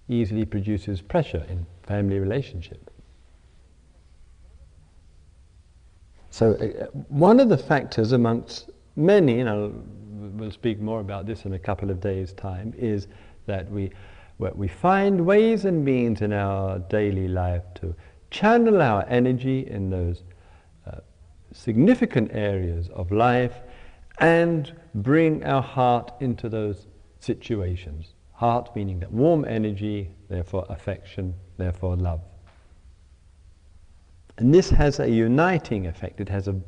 easily 0.06 0.44
produces 0.44 1.00
pressure 1.00 1.46
in 1.48 1.64
family 1.84 2.18
relationship. 2.18 2.91
So, 6.32 6.54
uh, 6.54 6.86
one 7.08 7.40
of 7.40 7.50
the 7.50 7.58
factors 7.58 8.12
amongst 8.12 8.70
many, 8.96 9.40
and 9.40 9.50
I'll, 9.50 9.70
we'll 10.32 10.50
speak 10.50 10.80
more 10.80 11.00
about 11.00 11.26
this 11.26 11.44
in 11.44 11.52
a 11.52 11.58
couple 11.58 11.90
of 11.90 12.00
days' 12.00 12.32
time, 12.32 12.72
is 12.74 13.06
that 13.44 13.70
we, 13.70 13.90
we 14.38 14.66
find 14.66 15.26
ways 15.26 15.66
and 15.66 15.84
means 15.84 16.22
in 16.22 16.32
our 16.32 16.78
daily 16.78 17.28
life 17.28 17.64
to 17.74 17.94
channel 18.30 18.80
our 18.80 19.04
energy 19.10 19.66
in 19.68 19.90
those 19.90 20.22
uh, 20.86 21.00
significant 21.52 22.30
areas 22.32 22.88
of 22.94 23.12
life 23.12 23.60
and 24.18 24.72
bring 24.94 25.44
our 25.44 25.62
heart 25.62 26.14
into 26.20 26.48
those 26.48 26.86
situations. 27.20 28.14
Heart 28.32 28.74
meaning 28.74 29.00
that 29.00 29.12
warm 29.12 29.44
energy, 29.44 30.08
therefore 30.30 30.64
affection, 30.70 31.34
therefore 31.58 31.94
love. 31.96 32.22
And 34.42 34.52
this 34.52 34.70
has 34.70 34.98
a 34.98 35.08
uniting 35.08 35.86
effect. 35.86 36.20
It 36.20 36.28
has 36.28 36.48
a, 36.48 36.60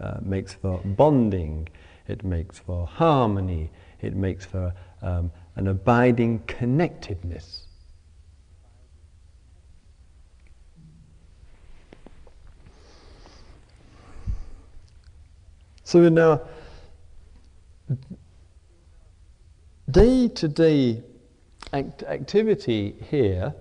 uh, 0.00 0.16
makes 0.22 0.54
for 0.54 0.78
bonding, 0.82 1.68
it 2.06 2.24
makes 2.24 2.58
for 2.58 2.86
harmony, 2.86 3.68
it 4.00 4.16
makes 4.16 4.46
for 4.46 4.72
um, 5.02 5.30
an 5.56 5.68
abiding 5.68 6.38
connectedness. 6.46 7.66
So 15.84 16.02
in 16.04 16.18
our 16.18 16.40
day-to-day 19.90 21.02
act- 21.74 22.04
activity 22.04 22.94
here, 23.10 23.52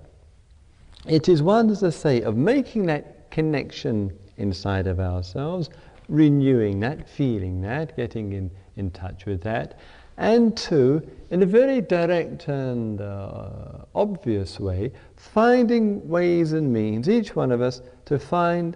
it 1.05 1.27
is 1.27 1.43
one, 1.43 1.69
as 1.69 1.83
I 1.83 1.89
say, 1.89 2.21
of 2.21 2.37
making 2.37 2.85
that 2.85 3.16
connection 3.37 4.11
inside 4.37 4.87
of 4.87 4.99
ourselves, 4.99 5.69
renewing 6.09 6.79
that, 6.79 7.07
feeling 7.07 7.61
that, 7.61 7.95
getting 7.95 8.33
in, 8.33 8.49
in 8.77 8.89
touch 8.89 9.27
with 9.27 9.43
that. 9.43 9.77
And 10.17 10.57
two, 10.57 11.07
in 11.29 11.43
a 11.43 11.45
very 11.45 11.79
direct 11.81 12.47
and 12.47 12.99
uh, 12.99 13.85
obvious 13.93 14.59
way, 14.59 14.91
finding 15.15 16.09
ways 16.09 16.53
and 16.53 16.73
means, 16.73 17.07
each 17.07 17.35
one 17.35 17.51
of 17.51 17.61
us, 17.61 17.83
to 18.05 18.17
find 18.17 18.75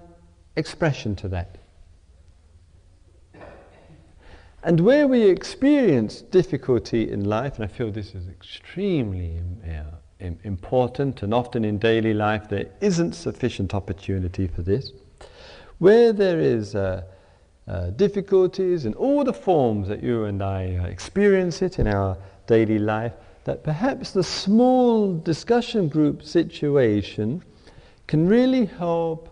expression 0.55 1.15
to 1.15 1.27
that. 1.29 1.57
And 4.61 4.79
where 4.79 5.07
we 5.07 5.23
experience 5.23 6.21
difficulty 6.21 7.11
in 7.11 7.25
life, 7.25 7.55
and 7.55 7.65
I 7.65 7.67
feel 7.67 7.91
this 7.91 8.13
is 8.13 8.27
extremely 8.27 9.41
uh, 9.67 9.95
important, 10.43 11.23
and 11.23 11.33
often 11.33 11.65
in 11.65 11.77
daily 11.77 12.13
life 12.13 12.47
there 12.49 12.67
isn't 12.79 13.13
sufficient 13.13 13.73
opportunity 13.73 14.47
for 14.47 14.61
this. 14.61 14.91
Where 15.79 16.13
there 16.13 16.39
is 16.39 16.75
uh, 16.75 17.03
uh, 17.67 17.91
difficulties 17.91 18.85
in 18.85 18.93
all 18.95 19.23
the 19.23 19.33
forms 19.33 19.87
that 19.87 20.03
you 20.03 20.25
and 20.25 20.41
I 20.41 20.75
uh, 20.75 20.85
experience 20.85 21.61
it 21.61 21.79
in 21.79 21.87
our 21.87 22.17
daily 22.47 22.79
life, 22.79 23.13
that 23.45 23.63
perhaps 23.63 24.11
the 24.11 24.23
small 24.23 25.17
discussion 25.17 25.87
group 25.87 26.23
situation 26.23 27.43
can 28.07 28.27
really 28.27 28.65
help 28.65 29.29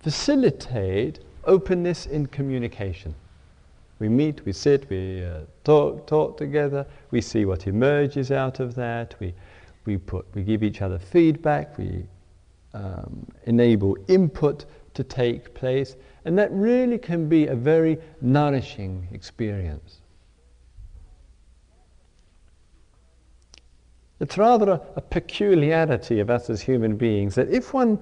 facilitate 0.00 1.20
openness 1.44 2.06
in 2.06 2.26
communication. 2.26 3.14
we 3.98 4.08
meet, 4.08 4.44
we 4.44 4.52
sit, 4.52 4.88
we 4.90 5.24
uh, 5.24 5.40
talk, 5.62 6.06
talk 6.06 6.36
together, 6.36 6.84
we 7.12 7.20
see 7.20 7.44
what 7.44 7.68
emerges 7.68 8.32
out 8.32 8.58
of 8.58 8.74
that, 8.74 9.14
we, 9.20 9.32
we, 9.84 9.98
put, 9.98 10.26
we 10.34 10.42
give 10.42 10.62
each 10.62 10.82
other 10.82 10.98
feedback, 10.98 11.76
we 11.78 12.04
um, 12.74 13.26
enable 13.44 13.96
input 14.08 14.64
to 14.94 15.04
take 15.04 15.54
place, 15.54 15.96
and 16.24 16.38
that 16.38 16.50
really 16.52 16.98
can 16.98 17.28
be 17.28 17.46
a 17.46 17.54
very 17.54 17.98
nourishing 18.20 19.08
experience. 19.12 20.00
It's 24.20 24.38
rather 24.38 24.70
a, 24.70 24.80
a, 24.96 25.00
peculiarity 25.00 26.20
of 26.20 26.30
us 26.30 26.48
as 26.48 26.60
human 26.60 26.96
beings 26.96 27.34
that 27.34 27.48
if 27.48 27.74
one 27.74 27.98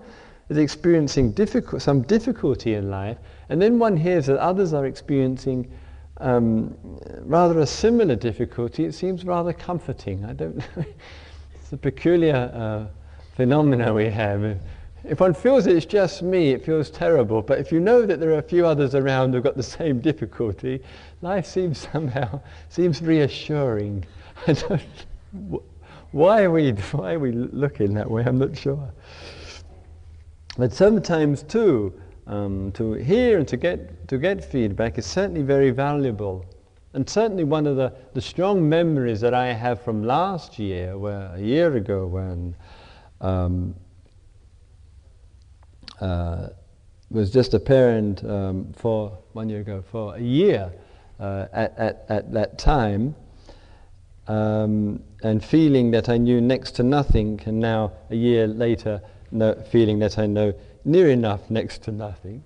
is 0.50 0.58
experiencing 0.58 1.34
some 1.78 2.02
difficulty 2.02 2.74
in 2.74 2.90
life, 2.90 3.16
and 3.48 3.62
then 3.62 3.78
one 3.78 3.96
hears 3.96 4.26
that 4.26 4.36
others 4.38 4.74
are 4.74 4.84
experiencing 4.84 5.70
um, 6.18 6.76
rather 7.22 7.60
a 7.60 7.66
similar 7.66 8.16
difficulty, 8.16 8.84
it 8.84 8.92
seems 8.92 9.24
rather 9.24 9.52
comforting. 9.52 10.24
I 10.24 10.34
don't 10.34 10.56
know. 10.76 10.84
It's 11.70 11.74
a 11.74 11.76
peculiar 11.76 12.50
uh, 12.52 12.86
phenomena 13.36 13.94
we 13.94 14.06
have. 14.06 14.58
If 15.04 15.20
one 15.20 15.34
feels 15.34 15.68
it's 15.68 15.86
just 15.86 16.20
me, 16.20 16.50
it 16.50 16.64
feels 16.64 16.90
terrible. 16.90 17.42
But 17.42 17.60
if 17.60 17.70
you 17.70 17.78
know 17.78 18.04
that 18.06 18.18
there 18.18 18.30
are 18.30 18.38
a 18.38 18.42
few 18.42 18.66
others 18.66 18.96
around 18.96 19.32
who've 19.32 19.44
got 19.44 19.56
the 19.56 19.62
same 19.78 20.00
difficulty, 20.00 20.82
life 21.22 21.46
seems 21.46 21.86
somehow 21.92 22.40
seems 22.70 23.00
reassuring. 23.00 24.04
why 26.10 26.42
are 26.42 26.50
we 26.50 26.72
why 26.72 27.12
are 27.12 27.20
we 27.20 27.30
looking 27.30 27.94
that 27.94 28.10
way? 28.10 28.24
I'm 28.24 28.38
not 28.38 28.58
sure. 28.58 28.92
But 30.58 30.72
sometimes 30.72 31.44
too, 31.44 31.94
um, 32.26 32.72
to 32.72 32.94
hear 32.94 33.38
and 33.38 33.46
to 33.46 33.56
get 33.56 34.08
to 34.08 34.18
get 34.18 34.44
feedback 34.44 34.98
is 34.98 35.06
certainly 35.06 35.42
very 35.42 35.70
valuable. 35.70 36.44
And 36.92 37.08
certainly 37.08 37.44
one 37.44 37.66
of 37.66 37.76
the, 37.76 37.92
the 38.14 38.20
strong 38.20 38.68
memories 38.68 39.20
that 39.20 39.32
I 39.32 39.52
have 39.52 39.80
from 39.82 40.02
last 40.02 40.58
year, 40.58 40.98
where 40.98 41.30
a 41.34 41.40
year 41.40 41.76
ago 41.76 42.06
when 42.06 42.56
um, 43.20 43.74
uh, 46.00 46.48
was 47.10 47.30
just 47.30 47.54
a 47.54 47.60
parent 47.60 48.24
um, 48.24 48.72
for 48.72 49.18
one 49.32 49.48
year 49.48 49.60
ago 49.60 49.82
for 49.90 50.14
a 50.14 50.20
year 50.20 50.72
uh, 51.18 51.46
at, 51.52 51.78
at, 51.78 52.04
at 52.08 52.32
that 52.32 52.58
time 52.58 53.14
um, 54.28 55.02
and 55.22 55.44
feeling 55.44 55.90
that 55.90 56.08
I 56.08 56.16
knew 56.16 56.40
next 56.40 56.72
to 56.72 56.82
nothing 56.82 57.40
and 57.46 57.58
now 57.58 57.92
a 58.10 58.16
year 58.16 58.46
later 58.46 59.02
no, 59.32 59.54
feeling 59.70 59.98
that 60.00 60.18
I 60.18 60.26
know 60.26 60.54
near 60.84 61.10
enough 61.10 61.50
next 61.50 61.82
to 61.84 61.92
nothing 61.92 62.42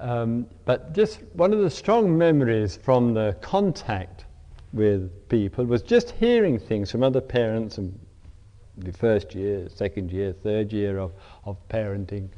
um, 0.00 0.46
but 0.64 0.92
just 0.92 1.20
one 1.34 1.52
of 1.52 1.60
the 1.60 1.70
strong 1.70 2.16
memories 2.16 2.76
from 2.76 3.14
the 3.14 3.36
contact 3.40 4.24
with 4.72 5.28
people 5.28 5.64
was 5.64 5.82
just 5.82 6.10
hearing 6.12 6.58
things 6.58 6.90
from 6.90 7.02
other 7.02 7.20
parents 7.20 7.78
and 7.78 7.98
the 8.76 8.92
first 8.92 9.34
year, 9.34 9.68
second 9.68 10.12
year, 10.12 10.32
third 10.32 10.72
year 10.72 10.98
of, 10.98 11.12
of 11.44 11.56
parenting 11.68 12.28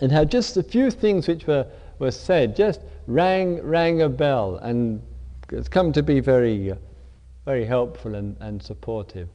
and 0.00 0.10
how 0.10 0.24
just 0.24 0.56
a 0.56 0.62
few 0.62 0.90
things 0.90 1.28
which 1.28 1.46
were, 1.46 1.66
were 1.98 2.10
said 2.10 2.56
just 2.56 2.80
rang, 3.06 3.62
rang 3.62 4.02
a 4.02 4.08
bell 4.08 4.56
and 4.56 5.00
it's 5.50 5.68
come 5.68 5.92
to 5.92 6.02
be 6.02 6.18
very, 6.20 6.72
uh, 6.72 6.76
very 7.44 7.64
helpful 7.64 8.14
and, 8.14 8.36
and 8.40 8.62
supportive. 8.62 9.28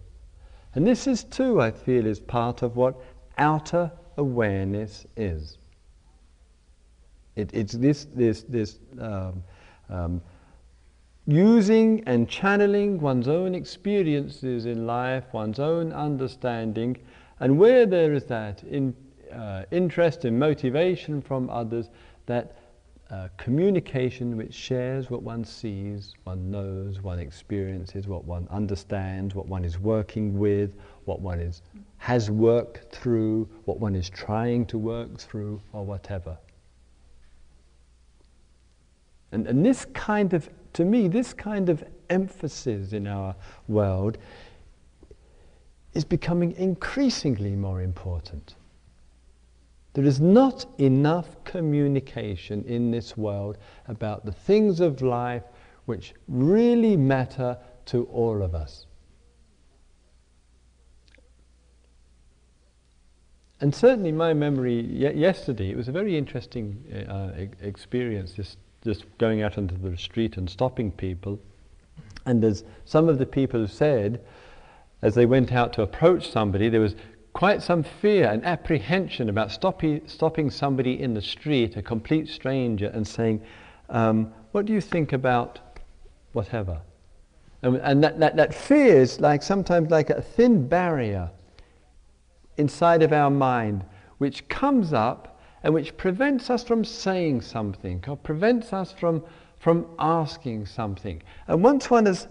And 0.75 0.85
this 0.85 1.07
is 1.07 1.23
too, 1.23 1.61
I 1.61 1.71
feel, 1.71 2.05
is 2.05 2.19
part 2.19 2.63
of 2.63 2.75
what 2.75 2.95
outer 3.37 3.91
awareness 4.17 5.05
is. 5.15 5.57
It, 7.37 7.51
it's 7.53 7.73
this, 7.73 8.07
this, 8.15 8.43
this 8.43 8.79
um, 8.99 9.43
um, 9.89 10.21
using 11.27 12.03
and 12.07 12.27
channeling 12.27 12.99
one's 12.99 13.27
own 13.27 13.53
experiences 13.53 14.65
in 14.65 14.87
life, 14.87 15.23
one's 15.33 15.59
own 15.59 15.93
understanding, 15.93 16.97
and 17.39 17.57
where 17.59 17.85
there 17.85 18.13
is 18.13 18.25
that 18.25 18.63
in 18.63 18.95
uh, 19.31 19.63
interest 19.71 20.25
and 20.25 20.39
motivation 20.39 21.21
from 21.21 21.49
others, 21.49 21.89
that 22.25 22.57
uh, 23.11 23.27
communication 23.37 24.35
which 24.35 24.53
shares 24.53 25.09
what 25.09 25.21
one 25.21 25.45
sees, 25.45 26.13
one 26.23 26.49
knows, 26.49 27.01
one 27.01 27.19
experiences, 27.19 28.07
what 28.07 28.25
one 28.25 28.47
understands, 28.49 29.35
what 29.35 29.47
one 29.47 29.63
is 29.63 29.77
working 29.79 30.37
with, 30.39 30.73
what 31.05 31.21
one 31.21 31.39
is, 31.39 31.61
has 31.97 32.31
worked 32.31 32.93
through, 32.93 33.47
what 33.65 33.79
one 33.79 33.95
is 33.95 34.09
trying 34.09 34.65
to 34.65 34.77
work 34.77 35.17
through, 35.19 35.61
or 35.71 35.85
whatever. 35.85 36.37
And, 39.31 39.47
and 39.47 39.65
this 39.65 39.85
kind 39.85 40.33
of, 40.33 40.49
to 40.73 40.85
me, 40.85 41.07
this 41.07 41.33
kind 41.33 41.69
of 41.69 41.83
emphasis 42.09 42.93
in 42.93 43.07
our 43.07 43.35
world 43.67 44.17
is 45.93 46.05
becoming 46.05 46.53
increasingly 46.53 47.55
more 47.55 47.81
important. 47.81 48.55
There 49.93 50.05
is 50.05 50.21
not 50.21 50.65
enough 50.77 51.43
communication 51.43 52.63
in 52.65 52.91
this 52.91 53.17
world 53.17 53.57
about 53.87 54.25
the 54.25 54.31
things 54.31 54.79
of 54.79 55.01
life 55.01 55.43
which 55.85 56.13
really 56.27 56.95
matter 56.95 57.57
to 57.85 58.03
all 58.05 58.43
of 58.43 58.53
us. 58.53 58.85
And 63.59 63.73
certainly, 63.73 64.11
my 64.11 64.35
memory 64.35 64.81
yesterday, 64.81 65.71
it 65.71 65.77
was 65.77 65.87
a 65.87 65.91
very 65.91 66.15
interesting 66.15 66.77
uh, 67.09 67.31
experience, 67.59 68.33
just, 68.33 68.59
just 68.87 69.05
going 69.17 69.43
out 69.43 69.57
onto 69.57 69.77
the 69.77 69.97
street 69.97 70.37
and 70.37 70.49
stopping 70.49 70.91
people. 70.91 71.37
And 72.25 72.41
as 72.45 72.63
some 72.85 73.09
of 73.09 73.19
the 73.19 73.25
people 73.25 73.67
said, 73.67 74.21
as 75.01 75.13
they 75.13 75.25
went 75.25 75.51
out 75.51 75.73
to 75.73 75.81
approach 75.81 76.31
somebody, 76.31 76.69
there 76.69 76.79
was 76.79 76.95
quite 77.33 77.61
some 77.61 77.83
fear 77.83 78.29
and 78.29 78.45
apprehension 78.45 79.27
about 79.27 79.51
stopping, 79.51 80.01
stopping 80.07 80.49
somebody 80.49 81.01
in 81.01 81.13
the 81.13 81.21
street, 81.21 81.75
a 81.75 81.81
complete 81.81 82.29
stranger, 82.29 82.87
and 82.87 83.05
saying, 83.05 83.41
um, 83.89 84.33
What 84.53 84.65
do 84.65 84.71
you 84.71 84.79
think 84.79 85.11
about 85.11 85.59
whatever? 86.31 86.79
And, 87.61 87.75
and 87.77 88.01
that, 88.05 88.19
that, 88.21 88.37
that 88.37 88.53
fear 88.53 89.01
is 89.01 89.19
like 89.19 89.43
sometimes 89.43 89.91
like 89.91 90.09
a 90.09 90.21
thin 90.21 90.65
barrier 90.65 91.29
inside 92.55 93.03
of 93.03 93.11
our 93.11 93.29
mind, 93.29 93.83
which 94.17 94.47
comes 94.47 94.93
up 94.93 95.36
and 95.67 95.73
which 95.73 95.97
prevents 95.97 96.49
us 96.49 96.63
from 96.63 96.85
saying 96.85 97.41
something 97.41 98.01
or 98.07 98.15
prevents 98.15 98.71
us 98.71 98.93
from, 98.93 99.21
from 99.59 99.85
asking 99.99 100.65
something. 100.65 101.21
And 101.45 101.61
once 101.61 101.89
one 101.89 102.05
has 102.05 102.29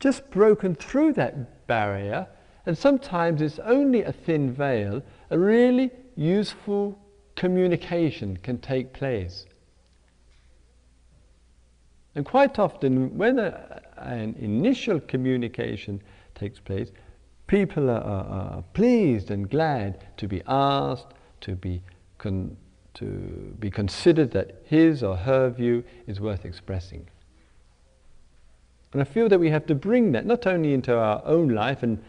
just 0.00 0.30
broken 0.30 0.74
through 0.74 1.12
that 1.12 1.66
barrier, 1.66 2.26
and 2.64 2.76
sometimes 2.76 3.42
it's 3.42 3.58
only 3.58 4.04
a 4.04 4.12
thin 4.12 4.54
veil, 4.54 5.02
a 5.28 5.38
really 5.38 5.90
useful 6.16 6.98
communication 7.34 8.38
can 8.38 8.56
take 8.56 8.94
place. 8.94 9.44
And 12.14 12.24
quite 12.24 12.58
often, 12.58 13.18
when 13.18 13.38
a, 13.38 13.82
an 13.98 14.34
initial 14.38 14.98
communication 15.00 16.00
takes 16.34 16.58
place, 16.58 16.90
people 17.48 17.90
are, 17.90 18.00
are, 18.00 18.24
are, 18.24 18.64
pleased 18.72 19.30
and 19.30 19.50
glad 19.50 20.06
to 20.16 20.26
be 20.26 20.40
asked, 20.46 21.08
to 21.42 21.54
be, 21.54 21.82
con- 22.18 22.56
to 22.94 23.54
be 23.58 23.70
considered 23.70 24.30
that 24.32 24.62
his 24.64 25.02
or 25.02 25.16
her 25.16 25.50
view 25.50 25.84
is 26.06 26.20
worth 26.20 26.44
expressing. 26.44 27.06
And 28.92 29.02
I 29.02 29.04
feel 29.04 29.28
that 29.28 29.38
we 29.38 29.50
have 29.50 29.66
to 29.66 29.74
bring 29.74 30.12
that 30.12 30.24
not 30.24 30.46
only 30.46 30.72
into 30.72 30.96
our 30.96 31.22
own 31.24 31.48
life 31.48 31.82
and 31.82 32.02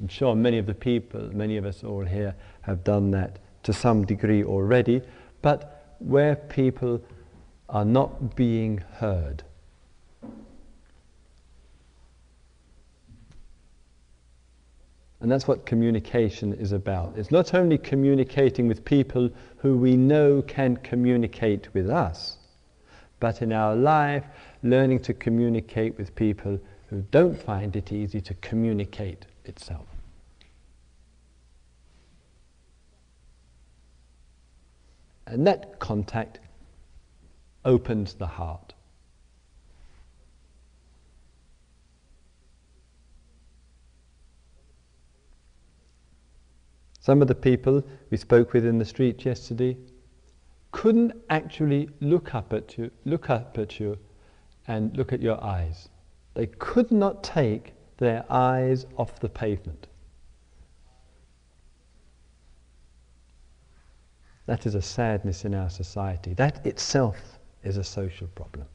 I'm 0.00 0.08
sure 0.08 0.34
many 0.34 0.56
of 0.58 0.66
the 0.66 0.74
people, 0.74 1.20
many 1.34 1.58
of 1.58 1.66
us 1.66 1.84
all 1.84 2.04
here, 2.04 2.34
have 2.62 2.82
done 2.84 3.10
that 3.10 3.38
to 3.64 3.72
some 3.72 4.06
degree 4.06 4.42
already, 4.42 5.02
but 5.42 5.94
where 5.98 6.36
people 6.36 7.02
are 7.68 7.84
not 7.84 8.34
being 8.34 8.78
heard. 8.94 9.42
And 15.20 15.30
that's 15.30 15.46
what 15.46 15.66
communication 15.66 16.54
is 16.54 16.72
about. 16.72 17.16
It's 17.16 17.30
not 17.30 17.52
only 17.52 17.76
communicating 17.76 18.66
with 18.66 18.84
people 18.84 19.30
who 19.58 19.76
we 19.76 19.96
know 19.96 20.40
can 20.42 20.78
communicate 20.78 21.72
with 21.74 21.90
us, 21.90 22.38
but 23.20 23.42
in 23.42 23.52
our 23.52 23.76
life, 23.76 24.24
learning 24.62 25.00
to 25.00 25.14
communicate 25.14 25.98
with 25.98 26.14
people 26.14 26.58
who 26.88 27.02
don't 27.10 27.40
find 27.40 27.76
it 27.76 27.92
easy 27.92 28.20
to 28.22 28.34
communicate 28.34 29.26
itself. 29.44 29.86
And 35.26 35.46
that 35.46 35.78
contact 35.78 36.40
opens 37.64 38.14
the 38.14 38.26
heart. 38.26 38.72
Some 47.00 47.22
of 47.22 47.28
the 47.28 47.34
people 47.34 47.82
we 48.10 48.18
spoke 48.18 48.52
with 48.52 48.64
in 48.64 48.78
the 48.78 48.84
street 48.84 49.24
yesterday, 49.24 49.76
couldn't 50.70 51.12
actually 51.30 51.88
look 52.00 52.34
up 52.34 52.52
at 52.52 52.78
you, 52.78 52.90
look 53.04 53.30
up 53.30 53.58
at 53.58 53.80
you 53.80 53.98
and 54.68 54.96
look 54.96 55.12
at 55.12 55.20
your 55.20 55.42
eyes. 55.42 55.88
They 56.34 56.46
could 56.46 56.92
not 56.92 57.24
take 57.24 57.72
their 57.96 58.24
eyes 58.30 58.86
off 58.96 59.18
the 59.18 59.28
pavement. 59.28 59.88
That 64.46 64.66
is 64.66 64.74
a 64.74 64.82
sadness 64.82 65.44
in 65.44 65.54
our 65.54 65.70
society. 65.70 66.34
That 66.34 66.64
itself 66.66 67.38
is 67.62 67.76
a 67.76 67.84
social 67.84 68.26
problem. 68.28 68.66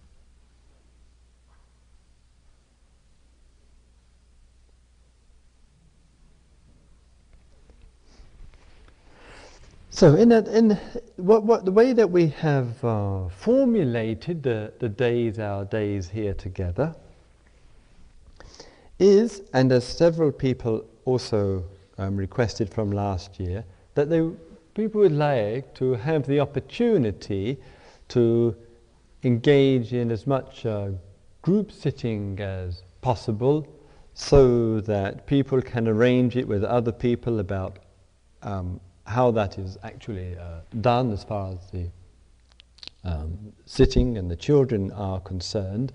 So, 9.95 10.15
in, 10.15 10.27
that, 10.27 10.49
in 10.49 10.77
what, 11.15 11.45
what, 11.45 11.63
the 11.63 11.71
way 11.71 11.93
that 11.93 12.11
we 12.11 12.27
have 12.27 12.83
uh, 12.83 13.29
formulated 13.29 14.43
the, 14.43 14.73
the 14.79 14.89
days, 14.89 15.39
our 15.39 15.63
days 15.63 16.09
here 16.09 16.33
together, 16.33 16.93
is, 18.99 19.41
and 19.53 19.71
as 19.71 19.85
several 19.85 20.33
people 20.33 20.83
also 21.05 21.63
um, 21.97 22.17
requested 22.17 22.73
from 22.73 22.91
last 22.91 23.39
year, 23.39 23.63
that 23.93 24.09
they 24.09 24.29
people 24.73 24.99
would 24.99 25.13
like 25.13 25.73
to 25.75 25.93
have 25.93 26.27
the 26.27 26.41
opportunity 26.41 27.55
to 28.09 28.53
engage 29.23 29.93
in 29.93 30.11
as 30.11 30.27
much 30.27 30.65
uh, 30.65 30.89
group 31.41 31.71
sitting 31.71 32.37
as 32.41 32.83
possible 32.99 33.65
so 34.13 34.81
that 34.81 35.25
people 35.25 35.61
can 35.61 35.87
arrange 35.87 36.35
it 36.35 36.45
with 36.45 36.65
other 36.65 36.91
people 36.91 37.39
about 37.39 37.79
um, 38.43 38.81
how 39.05 39.31
that 39.31 39.57
is 39.57 39.77
actually 39.83 40.37
uh, 40.37 40.59
done 40.81 41.11
as 41.11 41.23
far 41.23 41.51
as 41.51 41.71
the 41.71 41.87
um, 43.03 43.53
sitting 43.65 44.17
and 44.17 44.29
the 44.29 44.35
children 44.35 44.91
are 44.91 45.19
concerned. 45.21 45.93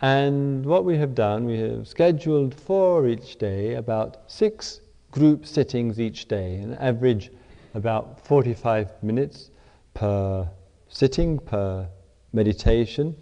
And 0.00 0.66
what 0.66 0.84
we 0.84 0.96
have 0.96 1.14
done, 1.14 1.44
we 1.44 1.58
have 1.58 1.86
scheduled 1.86 2.54
for 2.54 3.06
each 3.06 3.36
day 3.36 3.74
about 3.74 4.18
six 4.26 4.80
group 5.12 5.46
sittings 5.46 6.00
each 6.00 6.26
day, 6.26 6.56
an 6.56 6.74
average 6.74 7.30
about 7.74 8.20
45 8.26 9.02
minutes 9.02 9.50
per 9.94 10.48
sitting, 10.88 11.38
per 11.38 11.88
meditation. 12.32 13.14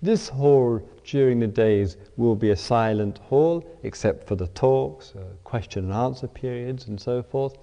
This 0.00 0.28
hall 0.28 0.80
during 1.04 1.40
the 1.40 1.46
days 1.46 1.96
will 2.16 2.34
be 2.34 2.50
a 2.50 2.56
silent 2.56 3.18
hall, 3.18 3.64
except 3.82 4.26
for 4.26 4.36
the 4.36 4.48
talks, 4.48 5.14
uh, 5.16 5.24
question 5.44 5.84
and 5.84 5.92
answer 5.92 6.26
periods, 6.26 6.88
and 6.88 7.00
so 7.00 7.22
forth. 7.22 7.56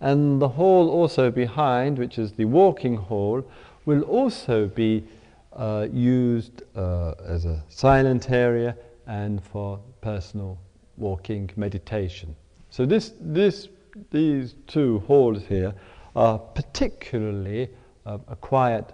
And 0.00 0.40
the 0.40 0.48
hall 0.48 0.88
also 0.88 1.30
behind, 1.30 1.98
which 1.98 2.18
is 2.18 2.32
the 2.32 2.46
walking 2.46 2.96
hall, 2.96 3.44
will 3.84 4.02
also 4.02 4.66
be 4.66 5.04
uh, 5.52 5.88
used 5.92 6.62
uh, 6.76 7.12
as 7.26 7.44
a 7.44 7.62
silent 7.68 8.30
area 8.30 8.76
and 9.06 9.42
for 9.42 9.80
personal 10.00 10.58
walking 10.96 11.50
meditation. 11.56 12.34
So 12.70 12.86
this, 12.86 13.12
this 13.20 13.68
these 14.10 14.54
two 14.66 15.00
halls 15.00 15.42
here 15.44 15.74
are 16.14 16.38
particularly 16.38 17.68
uh, 18.06 18.18
a 18.28 18.36
quiet 18.36 18.92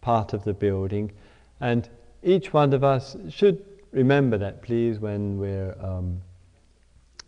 part 0.00 0.32
of 0.32 0.44
the 0.44 0.54
building, 0.54 1.12
and 1.60 1.88
each 2.22 2.52
one 2.52 2.72
of 2.72 2.84
us 2.84 3.16
should 3.28 3.64
remember 3.92 4.38
that, 4.38 4.62
please, 4.62 4.98
when 4.98 5.38
we're 5.38 5.76
um, 5.80 6.20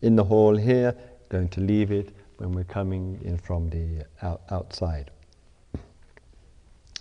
in 0.02 0.16
the 0.16 0.24
hall 0.24 0.56
here, 0.56 0.94
going 1.28 1.48
to 1.48 1.60
leave 1.60 1.92
it 1.92 2.12
when 2.40 2.52
we're 2.52 2.64
coming 2.64 3.20
in 3.22 3.36
from 3.36 3.68
the 3.68 4.04
out- 4.22 4.40
outside. 4.50 5.10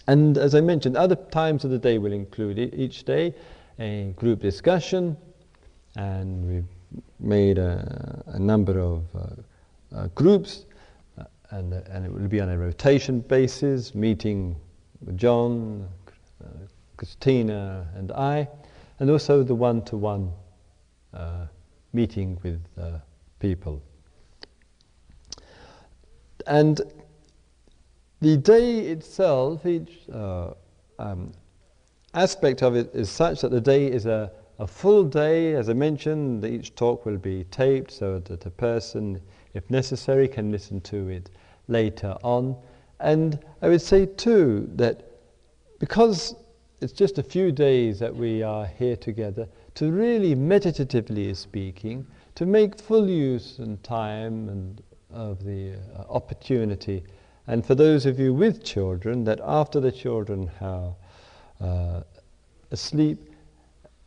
And 0.05 0.37
as 0.37 0.53
I 0.53 0.59
mentioned, 0.59 0.97
other 0.97 1.15
times 1.15 1.63
of 1.63 1.71
the 1.71 1.77
day 1.77 1.97
will 1.97 2.11
include 2.11 2.59
each 2.59 3.05
day 3.05 3.33
a 3.79 4.13
group 4.17 4.41
discussion, 4.41 5.15
and 5.95 6.45
we've 6.45 7.01
made 7.19 7.57
a, 7.57 8.23
a 8.27 8.39
number 8.39 8.79
of 8.79 9.03
uh, 9.15 9.95
uh, 9.95 10.07
groups, 10.15 10.65
uh, 11.17 11.23
and, 11.51 11.73
uh, 11.73 11.81
and 11.89 12.05
it 12.05 12.11
will 12.11 12.27
be 12.27 12.41
on 12.41 12.49
a 12.49 12.57
rotation 12.57 13.21
basis, 13.21 13.95
meeting 13.95 14.57
John, 15.15 15.87
uh, 16.43 16.47
Christina, 16.97 17.87
and 17.95 18.11
I, 18.11 18.49
and 18.99 19.09
also 19.09 19.43
the 19.43 19.55
one 19.55 19.83
to 19.85 19.95
one 19.95 20.33
meeting 21.93 22.37
with 22.43 22.61
uh, 22.77 22.99
people. 23.39 23.81
And 26.49 26.81
the 28.19 28.35
day 28.35 28.79
itself, 28.79 29.65
each 29.65 30.09
uh, 30.13 30.51
um, 30.97 31.31
aspect 32.13 32.61
of 32.61 32.75
it 32.75 32.93
is 32.93 33.09
such 33.09 33.41
that 33.41 33.51
the 33.51 33.61
day 33.61 33.87
is 33.89 34.05
a, 34.05 34.31
a 34.59 34.67
full 34.67 35.05
day. 35.05 35.55
As 35.55 35.69
I 35.69 35.73
mentioned, 35.73 36.43
each 36.43 36.75
talk 36.75 37.05
will 37.05 37.17
be 37.17 37.45
taped 37.45 37.91
so 37.91 38.19
that 38.19 38.45
a 38.45 38.49
person 38.49 39.21
if 39.53 39.69
necessary, 39.69 40.27
can 40.27 40.51
listen 40.51 40.81
to 40.81 41.09
it 41.09 41.29
later 41.67 42.15
on. 42.23 42.55
And 42.99 43.39
I 43.61 43.69
would 43.69 43.81
say 43.81 44.05
too 44.05 44.69
that 44.75 45.03
because 45.79 46.35
it's 46.81 46.93
just 46.93 47.17
a 47.17 47.23
few 47.23 47.51
days 47.51 47.99
that 47.99 48.15
we 48.15 48.43
are 48.43 48.65
here 48.65 48.95
together, 48.95 49.47
to 49.75 49.91
really 49.91 50.35
meditatively 50.35 51.33
speaking, 51.33 52.05
to 52.35 52.45
make 52.45 52.79
full 52.79 53.09
use 53.09 53.59
and 53.59 53.81
time 53.83 54.49
and 54.49 54.81
of 55.11 55.43
the 55.43 55.73
uh, 55.73 56.01
opportunity. 56.09 57.03
And 57.47 57.65
for 57.65 57.75
those 57.75 58.05
of 58.05 58.19
you 58.19 58.33
with 58.33 58.63
children, 58.63 59.23
that 59.23 59.39
after 59.43 59.79
the 59.79 59.91
children 59.91 60.51
are 60.61 60.93
uh, 61.59 62.01
asleep, 62.71 63.19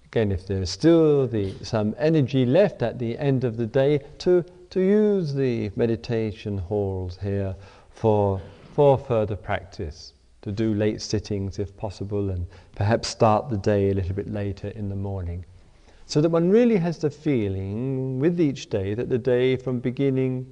again, 0.07 0.31
if 0.31 0.47
there's 0.47 0.71
still 0.71 1.27
the, 1.27 1.53
some 1.63 1.95
energy 1.99 2.47
left 2.47 2.83
at 2.83 2.99
the 2.99 3.19
end 3.19 3.45
of 3.45 3.57
the 3.57 3.67
day, 3.67 4.01
to 4.19 4.45
to 4.73 4.81
use 4.81 5.35
the 5.35 5.71
meditation 5.77 6.57
halls 6.57 7.19
here 7.21 7.55
for, 7.91 8.41
for 8.75 8.97
further 8.97 9.37
practice, 9.37 10.15
to 10.41 10.51
do 10.51 10.73
late 10.73 11.03
sittings 11.03 11.59
if 11.59 11.77
possible, 11.77 12.31
and 12.31 12.47
perhaps 12.75 13.09
start 13.09 13.51
the 13.51 13.59
day 13.59 13.91
a 13.91 13.95
little 13.95 14.15
bit 14.15 14.33
later 14.33 14.69
in 14.69 14.89
the 14.89 14.97
morning. 14.97 15.45
So 16.07 16.23
that 16.23 16.31
one 16.31 16.49
really 16.49 16.79
has 16.79 16.97
the 16.97 17.11
feeling 17.11 18.19
with 18.19 18.41
each 18.41 18.71
day 18.71 18.95
that 18.95 19.11
the 19.11 19.19
day 19.19 19.57
from 19.57 19.79
beginning, 19.79 20.47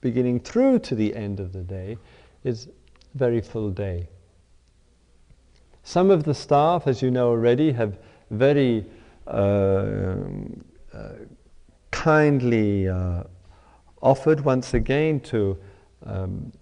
beginning 0.00 0.40
through 0.40 0.78
to 0.80 0.94
the 0.94 1.14
end 1.14 1.40
of 1.40 1.52
the 1.52 1.62
day 1.62 1.96
is 2.44 2.66
a 2.66 3.18
very 3.18 3.40
full 3.40 3.70
day. 3.70 4.08
Some 5.82 6.10
of 6.10 6.24
the 6.24 6.34
staff, 6.34 6.86
as 6.86 7.02
you 7.02 7.10
know 7.10 7.28
already, 7.28 7.72
have 7.72 7.98
very 8.30 8.84
uh, 9.26 10.16
uh, 10.92 11.12
kindly 11.90 12.88
uh, 12.88 13.24
offered 14.02 14.40
once 14.40 14.74
again 14.74 15.20
to 15.20 15.58
um, 16.04 16.52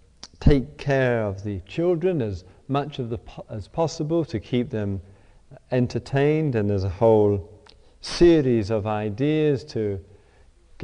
take 0.41 0.79
care 0.79 1.25
of 1.25 1.43
the 1.43 1.61
children 1.61 2.23
as 2.23 2.45
much 2.69 2.99
of 2.99 3.11
the 3.11 3.19
po- 3.19 3.45
as 3.51 3.69
possible 3.69 4.25
to 4.25 4.41
keep 4.41 4.71
them 4.71 5.01
entertained, 5.71 6.55
and 6.55 6.71
there's 6.71 6.85
a 6.85 6.89
whole 6.89 7.51
series 8.01 8.71
of 8.71 8.87
ideas 8.87 9.65
to 9.65 10.01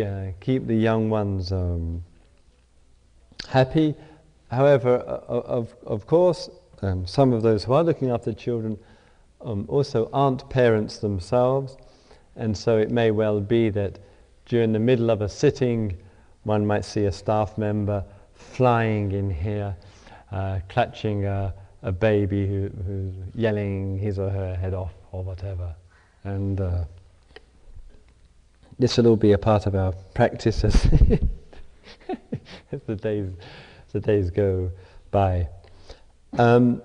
uh, 0.05 0.27
keep 0.41 0.67
the 0.67 0.75
young 0.75 1.11
ones 1.11 1.53
um, 1.53 2.03
happy. 3.53 3.95
However, 4.51 4.97
of, 4.97 5.75
of 5.87 6.07
course, 6.07 6.51
um, 6.81 7.07
some 7.07 7.33
of 7.33 7.43
those 7.43 7.65
who 7.65 7.75
are 7.75 7.85
looking 7.85 8.11
after 8.11 8.33
children 8.33 8.79
um, 9.43 9.67
also 9.69 10.09
aren't 10.13 10.49
parents 10.51 10.99
themselves, 10.99 11.77
and 12.37 12.57
so 12.57 12.79
it 12.79 12.91
may 12.91 13.11
well 13.11 13.41
be 13.41 13.71
that 13.71 13.99
during 14.47 14.73
the 14.73 14.79
middle 14.79 15.11
of 15.11 15.21
a 15.21 15.29
sitting, 15.29 15.97
one 16.45 16.67
might 16.67 16.85
see 16.85 17.05
a 17.05 17.13
staff 17.13 17.57
member 17.59 18.05
flying 18.35 19.13
in 19.13 19.31
here, 19.31 19.77
uh, 20.33 20.59
clutching 20.69 21.27
a, 21.27 21.55
a 21.83 21.93
baby 21.93 22.47
who, 22.47 22.71
who's 22.87 23.15
yelling 23.35 23.99
his 23.99 24.19
or 24.19 24.31
her 24.31 24.57
head 24.57 24.75
off 24.75 24.95
or 25.13 25.23
whatever. 25.23 25.75
And 26.25 26.61
uh, 26.61 26.85
this 28.79 28.97
will 28.97 29.09
all 29.09 29.17
be 29.17 29.33
a 29.33 29.39
part 29.39 29.67
of 29.67 29.75
our 29.75 29.93
practice 30.15 30.65
as, 30.65 30.87
as 30.87 31.21
the, 32.87 32.97
days, 32.97 33.31
the 33.93 34.01
days 34.01 34.31
go 34.31 34.71
by. 35.11 35.49
Um, 36.39 36.83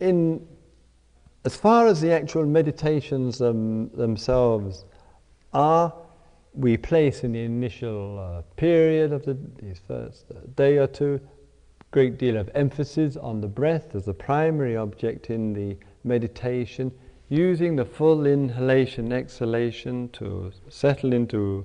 in, 0.00 0.46
as 1.44 1.56
far 1.56 1.86
as 1.86 2.00
the 2.00 2.12
actual 2.12 2.44
meditations 2.44 3.40
um, 3.40 3.88
themselves 3.90 4.84
are, 5.52 5.94
we 6.54 6.76
place 6.76 7.22
in 7.22 7.32
the 7.32 7.42
initial 7.42 8.18
uh, 8.18 8.42
period 8.56 9.12
of 9.12 9.24
the, 9.24 9.36
these 9.60 9.80
first 9.86 10.26
uh, 10.30 10.38
day 10.54 10.78
or 10.78 10.86
two 10.86 11.20
great 11.96 12.18
deal 12.18 12.36
of 12.36 12.50
emphasis 12.54 13.16
on 13.16 13.40
the 13.40 13.48
breath 13.48 13.94
as 13.94 14.04
the 14.04 14.12
primary 14.12 14.76
object 14.76 15.30
in 15.30 15.54
the 15.54 15.74
meditation, 16.04 16.92
using 17.30 17.74
the 17.74 17.84
full 17.86 18.26
inhalation, 18.26 19.12
exhalation 19.12 20.08
to 20.10 20.52
settle 20.68 21.14
into 21.14 21.64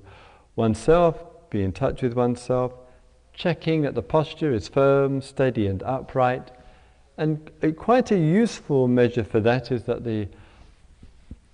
oneself, 0.56 1.50
be 1.50 1.62
in 1.62 1.72
touch 1.72 2.02
with 2.02 2.14
oneself, 2.14 2.72
checking 3.42 3.82
that 3.82 3.96
the 3.96 4.04
posture 4.04 4.54
is 4.54 4.68
firm, 4.68 5.20
steady, 5.20 5.66
and 5.66 5.82
upright, 5.82 6.52
And 7.18 7.50
quite 7.76 8.12
a 8.12 8.18
useful 8.18 8.88
measure 8.88 9.24
for 9.24 9.40
that 9.40 9.72
is 9.72 9.86
that, 9.86 10.04
the, 10.04 10.28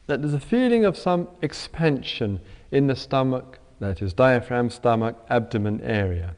that 0.08 0.22
there's 0.22 0.34
a 0.34 0.40
feeling 0.40 0.84
of 0.84 0.98
some 0.98 1.30
expansion 1.42 2.42
in 2.72 2.88
the 2.88 2.96
stomach, 2.96 3.60
that 3.80 4.02
is, 4.02 4.12
diaphragm, 4.14 4.70
stomach, 4.70 5.16
abdomen 5.30 5.80
area. 5.80 6.36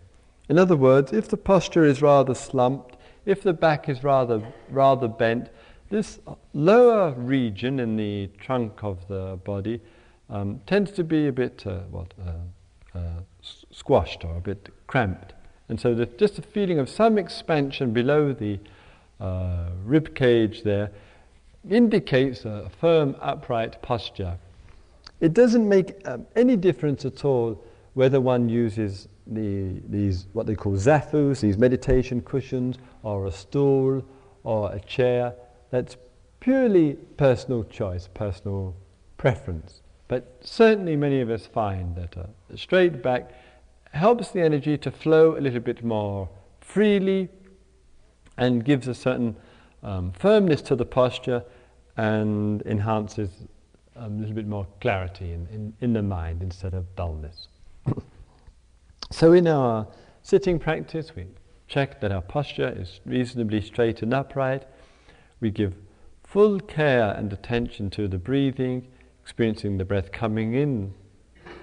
In 0.50 0.60
other 0.60 0.76
words, 0.76 1.14
if 1.14 1.28
the 1.28 1.38
posture 1.38 1.84
is 1.84 2.00
rather 2.00 2.36
slumped, 2.36 2.96
if 3.26 3.42
the 3.42 3.54
back 3.54 3.90
is 3.90 4.04
rather, 4.04 4.44
rather 4.70 5.08
bent, 5.08 5.50
this 5.90 6.20
lower 6.54 7.12
region 7.14 7.80
in 7.80 7.96
the 7.96 8.28
trunk 8.40 8.84
of 8.84 9.08
the 9.08 9.40
body 9.44 9.82
um, 10.30 10.62
tends 10.68 10.92
to 10.92 11.04
be 11.04 11.28
a 11.28 11.32
bit 11.32 11.66
uh, 11.66 11.80
what, 11.90 12.14
uh, 12.24 12.98
uh, 13.00 13.22
squashed 13.72 14.24
or 14.24 14.38
a 14.38 14.42
bit 14.42 14.70
cramped. 14.86 15.34
And 15.70 15.80
so 15.80 15.94
there's 15.94 16.10
just 16.18 16.40
a 16.40 16.42
feeling 16.42 16.80
of 16.80 16.90
some 16.90 17.18
expansion 17.18 17.94
below 17.94 18.34
the 18.34 18.60
uh, 19.20 19.70
rib 19.86 20.16
cage 20.16 20.64
there 20.64 20.92
indicates 21.70 22.46
a 22.46 22.70
firm, 22.80 23.16
upright 23.22 23.82
posture. 23.82 24.38
It 25.20 25.34
doesn't 25.34 25.68
make 25.68 26.02
um, 26.06 26.26
any 26.36 26.56
difference 26.56 27.06
at 27.06 27.24
all 27.26 27.64
whether 27.94 28.22
one 28.22 28.50
uses 28.50 29.08
the, 29.28 29.82
these, 29.88 30.28
what 30.34 30.48
they 30.48 30.56
call 30.56 30.74
zafus, 30.74 31.42
these 31.42 31.58
meditation 31.58 32.22
cushions, 32.22 32.78
or 33.04 33.28
a 33.28 33.32
stool, 33.32 34.04
or 34.44 34.74
a 34.74 34.80
chair. 34.80 35.34
That's 35.70 35.98
purely 36.40 36.94
personal 37.18 37.64
choice, 37.66 38.08
personal 38.14 38.76
preference. 39.18 39.82
But 40.08 40.38
certainly 40.42 40.96
many 40.96 41.22
of 41.22 41.30
us 41.30 41.46
find 41.46 41.96
that 41.96 42.16
a 42.16 42.58
straight 42.58 43.04
back 43.04 43.32
helps 43.92 44.30
the 44.30 44.42
energy 44.42 44.78
to 44.78 44.92
flow 44.92 45.38
a 45.38 45.42
little 45.42 45.60
bit 45.60 45.84
more 45.84 46.30
freely 46.62 47.30
and 48.38 48.64
gives 48.64 48.88
a 48.88 48.94
certain 48.94 49.36
um, 49.84 50.12
firmness 50.12 50.62
to 50.62 50.76
the 50.76 50.86
posture 50.86 51.44
and 51.98 52.62
enhances 52.64 53.30
a 53.96 54.08
little 54.08 54.36
bit 54.36 54.48
more 54.48 54.66
clarity 54.80 55.34
in, 55.34 55.48
in, 55.48 55.74
in 55.82 55.94
the 55.94 56.02
mind 56.02 56.42
instead 56.42 56.74
of 56.74 56.96
dullness. 56.96 57.48
so 59.12 59.34
in 59.34 59.48
our 59.48 59.88
sitting 60.22 60.60
practice, 60.60 61.16
we 61.16 61.26
check 61.68 62.00
that 62.02 62.12
our 62.12 62.22
posture 62.22 62.70
is 62.70 63.02
reasonably 63.06 63.62
straight 63.62 64.02
and 64.02 64.14
upright. 64.14 64.66
We 65.42 65.52
give 65.52 65.76
full 66.24 66.60
care 66.60 67.12
and 67.12 67.34
attention 67.34 67.90
to 67.92 68.08
the 68.08 68.18
breathing, 68.18 68.88
experiencing 69.22 69.78
the 69.78 69.86
breath 69.86 70.12
coming 70.12 70.54
in 70.54 70.94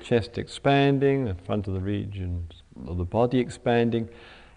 chest 0.07 0.39
expanding, 0.39 1.25
the 1.25 1.35
front 1.35 1.67
of 1.67 1.75
the 1.75 1.81
regions 1.81 2.63
of 2.87 2.97
the 2.97 3.05
body 3.05 3.41
expanding, 3.41 4.09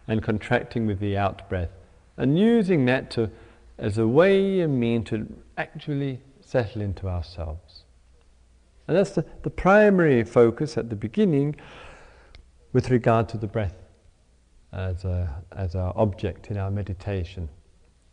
and 0.08 0.22
contracting 0.22 0.86
with 0.86 1.00
the 1.00 1.18
out 1.18 1.50
breath. 1.50 1.72
And 2.18 2.38
using 2.38 2.86
that 2.86 3.10
to, 3.12 3.32
as 3.80 3.98
a 3.98 4.08
way 4.08 4.60
and 4.60 4.80
mean 4.80 5.04
to 5.06 5.26
actually 5.58 6.22
settle 6.42 6.82
into 6.84 7.08
ourselves. 7.08 7.84
And 8.88 8.96
that's 8.96 9.12
the, 9.12 9.26
the 9.42 9.50
primary 9.50 10.24
focus 10.24 10.78
at 10.78 10.90
the 10.90 10.96
beginning 10.96 11.56
with 12.72 12.92
regard 12.92 13.28
to 13.30 13.38
the 13.38 13.48
breath 13.48 13.76
as, 14.72 15.04
a, 15.04 15.44
as 15.56 15.76
our 15.76 15.94
object 15.96 16.52
in 16.52 16.58
our 16.58 16.70
meditation. 16.70 17.50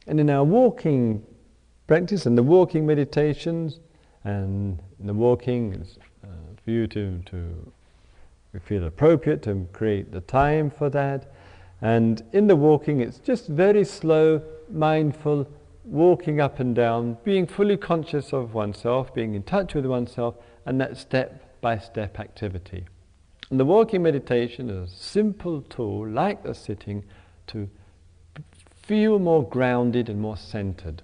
And 0.07 0.21
in 0.21 0.31
our 0.31 0.45
walking 0.45 1.23
practice 1.87 2.25
and 2.25 2.39
the 2.39 2.43
walking 2.43 2.87
meditations 2.87 3.81
and 4.25 4.81
the 5.01 5.13
walking, 5.13 5.85
for 6.67 6.73
you 6.73 6.89
to, 6.89 7.23
to 7.27 7.73
feel 8.65 8.85
appropriate 8.85 9.41
to 9.41 9.69
create 9.73 10.11
the 10.11 10.21
time 10.21 10.69
for 10.69 10.91
that. 10.91 11.33
And 11.81 12.25
in 12.33 12.49
the 12.49 12.57
walking, 12.57 13.01
it's 13.01 13.21
just 13.21 13.47
very 13.47 13.85
slow, 13.85 14.43
mindful, 14.69 15.49
walking 15.85 16.41
up 16.41 16.59
and 16.59 16.75
down, 16.75 17.19
being 17.23 17.47
fully 17.47 17.77
conscious 17.77 18.33
of 18.33 18.53
oneself, 18.53 19.15
being 19.15 19.35
in 19.35 19.45
touch 19.45 19.75
with 19.75 19.87
oneself, 19.87 20.35
and 20.65 20.81
that 20.81 20.97
step 20.97 21.61
by 21.61 21.79
step 21.79 22.19
activity. 22.19 22.85
And 23.49 23.61
the 23.61 23.65
walking 23.65 24.03
meditation 24.03 24.69
is 24.69 24.91
a 24.91 24.97
simple 24.97 25.63
tool, 25.63 26.09
like 26.09 26.43
the 26.43 26.53
sitting, 26.53 27.05
to 27.47 27.71
feel 28.83 29.21
more 29.21 29.49
grounded 29.49 30.09
and 30.09 30.21
more 30.21 30.37
centered. 30.37 31.03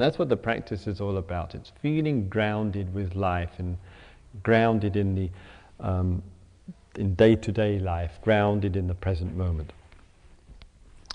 That's 0.00 0.18
what 0.18 0.28
the 0.28 0.36
practice 0.36 0.86
is 0.86 1.00
all 1.00 1.16
about. 1.18 1.54
It's 1.54 1.72
feeling 1.80 2.28
grounded 2.28 2.92
with 2.94 3.14
life 3.14 3.58
and 3.58 3.76
grounded 4.42 4.96
in 4.96 5.14
the 5.14 5.30
um, 5.80 6.22
in 6.96 7.14
day-to-day 7.14 7.78
life, 7.78 8.18
grounded 8.22 8.76
in 8.76 8.86
the 8.86 8.94
present 8.94 9.36
moment. 9.36 9.72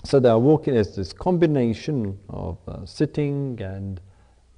So 0.04 0.18
they 0.20 0.28
are 0.28 0.38
walking 0.38 0.76
as 0.76 0.96
this 0.96 1.12
combination 1.12 2.18
of 2.28 2.58
uh, 2.66 2.86
sitting 2.86 3.60
and 3.60 4.00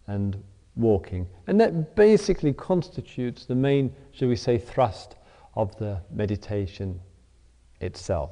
and 0.07 0.43
walking, 0.77 1.27
and 1.47 1.61
that 1.61 1.97
basically 1.97 2.53
constitutes 2.53 3.47
the 3.47 3.55
main, 3.55 3.93
shall 4.13 4.29
we 4.29 4.37
say, 4.37 4.59
thrust 4.59 5.17
of 5.55 5.77
the 5.79 6.01
meditation 6.11 7.01
itself. 7.81 8.31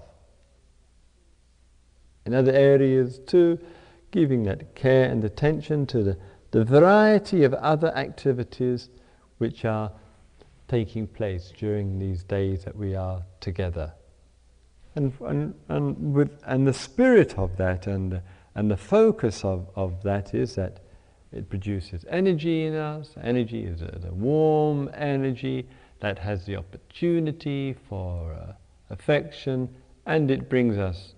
In 2.25 2.35
other 2.35 2.53
areas 2.53 3.19
too, 3.27 3.59
giving 4.11 4.45
that 4.45 4.75
care 4.75 5.11
and 5.11 5.25
attention 5.25 5.87
to 5.87 6.03
the, 6.03 6.19
the 6.51 6.65
variety 6.65 7.45
of 7.45 7.55
other 7.55 7.95
activities 7.97 8.89
which 9.39 9.65
are 9.65 9.93
taking 10.69 11.07
place 11.07 11.53
during 11.57 11.99
these 11.99 12.25
days 12.25 12.65
that 12.65 12.77
we 12.77 12.95
are 12.95 13.23
together. 13.41 13.93
And, 14.95 15.13
and, 15.21 15.55
and, 15.69 16.15
with, 16.15 16.31
and 16.47 16.67
the 16.67 16.73
spirit 16.73 17.39
of 17.39 17.57
that 17.59 17.87
and, 17.87 18.23
and 18.55 18.71
the 18.71 18.77
focus 18.77 19.45
of, 19.45 19.69
of 19.77 20.03
that 20.03 20.35
is 20.35 20.55
that 20.55 20.81
it 21.33 21.51
produces 21.51 22.05
energy 22.09 22.65
in 22.65 22.75
us. 22.75 23.11
Energy 23.23 23.65
is 23.65 23.83
a, 23.83 24.01
a 24.09 24.15
warm 24.15 24.91
energy 24.95 25.69
that 26.01 26.19
has 26.19 26.47
the 26.47 26.57
opportunity 26.57 27.75
for 27.89 28.33
uh, 28.33 28.53
affection 28.91 29.69
and 30.07 30.31
it 30.31 30.49
brings 30.49 30.79
us 30.79 31.15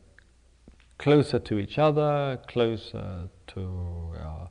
closer 0.99 1.39
to 1.39 1.59
each 1.59 1.79
other, 1.79 2.39
closer 2.49 3.29
to 3.49 4.15
our 4.21 4.51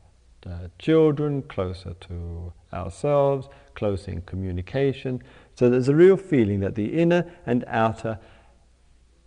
children, 0.79 1.41
closer 1.43 1.93
to 1.93 2.53
ourselves, 2.73 3.49
closer 3.75 4.11
in 4.11 4.21
communication. 4.21 5.21
So 5.55 5.69
there's 5.69 5.89
a 5.89 5.95
real 5.95 6.17
feeling 6.17 6.61
that 6.61 6.75
the 6.75 6.99
inner 6.99 7.29
and 7.45 7.65
outer 7.67 8.19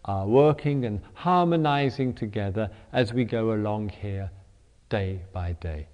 are 0.05 0.27
working 0.27 0.85
and 0.85 1.01
harmonizing 1.15 2.15
together 2.15 2.71
as 2.93 3.13
we 3.13 3.25
go 3.25 3.53
along 3.53 3.91
here 3.91 4.31
day 4.89 5.21
by 5.33 5.53
day. 5.53 5.89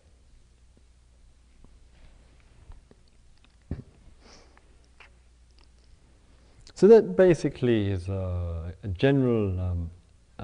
So 6.74 6.86
that 6.88 7.16
basically 7.16 7.90
is 7.90 8.08
a, 8.08 8.74
a 8.82 8.88
general 8.88 9.58
um, 9.58 9.90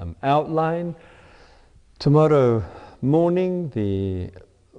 um, 0.03 0.15
outline. 0.21 0.95
Tomorrow 1.99 2.63
morning, 3.01 3.69
the 3.69 4.29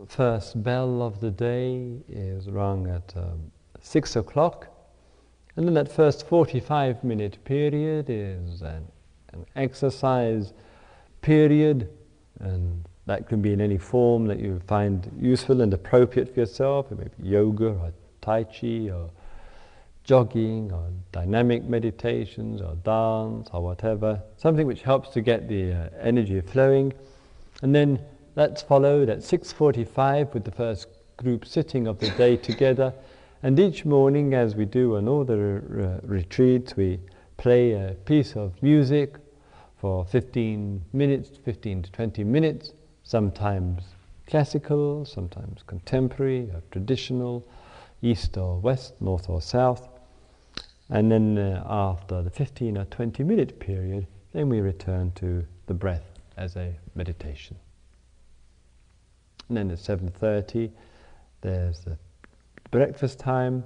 first 0.07 0.63
bell 0.63 1.03
of 1.03 1.21
the 1.21 1.31
day 1.31 1.97
is 2.09 2.51
rung 2.51 2.89
at 2.89 3.15
um, 3.17 3.51
six 3.81 4.17
o'clock, 4.17 4.69
and 5.57 5.67
then 5.67 5.75
that 5.75 5.91
first 5.91 6.29
45 6.29 7.03
minute 7.05 7.43
period 7.45 8.07
is 8.09 8.61
an, 8.63 8.87
an 9.33 9.47
exercise 9.57 10.53
period, 11.23 11.89
and 12.41 12.85
that 13.07 13.29
can 13.29 13.41
be 13.41 13.53
in 13.53 13.61
any 13.61 13.79
form 13.79 14.27
that 14.27 14.41
you 14.41 14.61
find 14.67 15.11
useful 15.19 15.63
and 15.63 15.73
appropriate 15.73 16.35
for 16.35 16.41
yourself. 16.41 16.93
It 16.93 16.99
may 16.99 17.05
be 17.05 17.29
yoga 17.29 17.69
or 17.69 17.93
tai 18.21 18.45
chi 18.45 18.91
or 18.91 19.11
jogging 20.05 20.71
or 20.71 20.91
dynamic 21.13 21.65
meditations 21.65 22.61
or 22.61 22.75
dance 22.85 23.49
or 23.53 23.63
whatever, 23.63 24.23
something 24.37 24.67
which 24.67 24.83
helps 24.83 25.09
to 25.11 25.21
get 25.21 25.49
the 25.49 25.73
uh, 25.73 25.89
energy 26.01 26.41
flowing. 26.41 26.93
And 27.63 27.75
then 27.75 27.99
that's 28.35 28.63
followed 28.63 29.09
at 29.09 29.19
6.45 29.19 30.35
with 30.35 30.45
the 30.45 30.51
first 30.51 30.89
group 31.17 31.47
sitting 31.47 31.87
of 31.87 31.99
the 31.99 32.11
day 32.11 32.37
together. 32.37 32.93
And 33.43 33.59
each 33.59 33.85
morning, 33.85 34.35
as 34.35 34.55
we 34.55 34.65
do 34.65 34.97
on 34.97 35.09
all 35.09 35.25
the 35.25 35.37
re- 35.37 35.99
retreats, 36.03 36.77
we 36.77 37.01
play 37.37 37.73
a 37.73 37.95
piece 38.05 38.37
of 38.37 38.63
music 38.63 39.17
for 39.77 40.05
15 40.05 40.83
minutes, 40.93 41.31
15 41.45 41.83
to 41.83 41.93
20 41.93 42.25
minutes, 42.25 42.73
sometimes 43.03 43.83
classical, 44.27 45.05
sometimes 45.05 45.63
contemporary 45.67 46.51
or 46.55 46.63
traditional, 46.71 47.47
east 48.03 48.37
or 48.37 48.59
west, 48.59 49.01
north 49.01 49.29
or 49.29 49.41
south. 49.43 49.89
And 50.91 51.11
then 51.11 51.39
uh, 51.39 51.65
after 51.67 52.23
the 52.23 52.31
15 52.31 52.79
or 52.79 52.85
20 52.85 53.25
minute 53.25 53.59
period, 53.59 54.07
then 54.33 54.49
we 54.49 54.61
return 54.61 55.13
to 55.13 55.45
the 55.67 55.75
breath 55.75 56.05
as 56.37 56.57
a 56.57 56.75
meditation. 56.95 57.57
And 59.49 59.57
then 59.57 59.71
at 59.71 59.79
7.30, 59.79 60.71
there's 61.41 61.81
the 61.81 61.99
breakfast 62.71 63.19
time, 63.19 63.65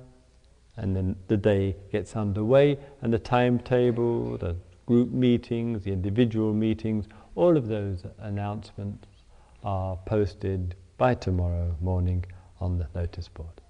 and 0.77 0.95
then 0.95 1.17
the 1.29 1.37
day 1.37 1.77
gets 1.91 2.15
underway, 2.15 2.79
and 3.03 3.13
the 3.13 3.19
timetable, 3.19 4.37
the 4.39 4.57
group 4.87 5.11
meetings, 5.11 5.85
the 5.85 5.93
individual 5.93 6.53
meetings, 6.53 7.07
all 7.35 7.57
of 7.57 7.69
those 7.69 8.05
announcements 8.19 9.07
are 9.65 9.97
posted 10.07 10.75
by 10.97 11.15
tomorrow 11.15 11.77
morning 11.81 12.25
on 12.61 12.79
the 12.79 12.89
notice 12.95 13.29
board. 13.29 13.61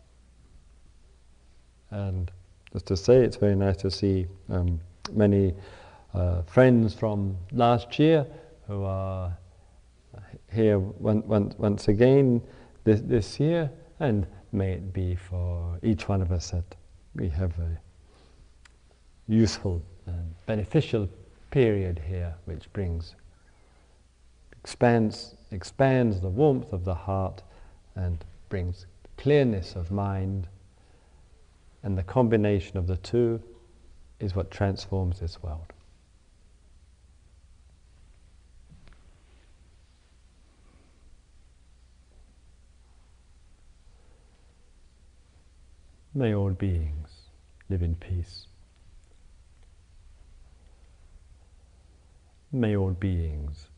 And 1.90 2.30
just 2.72 2.86
to 2.86 2.96
say, 2.96 3.16
it's 3.24 3.36
very 3.36 3.56
nice 3.56 3.76
to 3.78 3.90
see 3.90 4.26
um, 4.50 4.80
many 5.12 5.54
uh, 6.14 6.42
friends 6.42 6.94
from 6.94 7.36
last 7.52 7.98
year 7.98 8.26
who 8.66 8.84
are 8.84 9.36
here 10.52 10.78
one, 10.78 11.26
one, 11.26 11.54
once 11.58 11.88
again 11.88 12.42
this, 12.84 13.00
this 13.00 13.40
year, 13.40 13.70
and 14.00 14.26
may 14.52 14.72
it 14.72 14.92
be 14.92 15.14
for 15.14 15.78
each 15.82 16.08
one 16.08 16.22
of 16.22 16.32
us 16.32 16.50
that 16.50 16.74
we 17.14 17.28
have 17.28 17.58
a 17.58 17.78
useful 19.28 19.82
and 20.06 20.34
beneficial 20.46 21.08
period 21.50 22.00
here 22.06 22.34
which 22.46 22.70
brings 22.72 23.14
expands 24.62 25.34
expands 25.50 26.20
the 26.20 26.28
warmth 26.28 26.72
of 26.72 26.84
the 26.84 26.94
heart 26.94 27.42
and 27.94 28.24
brings 28.48 28.86
clearness 29.16 29.76
of 29.76 29.90
mind 29.90 30.46
and 31.82 31.96
the 31.96 32.02
combination 32.02 32.76
of 32.76 32.86
the 32.86 32.96
two 32.96 33.40
is 34.20 34.34
what 34.34 34.50
transforms 34.50 35.20
this 35.20 35.42
world 35.42 35.72
May 46.18 46.34
all 46.34 46.50
beings 46.50 47.10
live 47.68 47.80
in 47.80 47.94
peace. 47.94 48.48
May 52.50 52.74
all 52.76 52.90
beings 52.90 53.68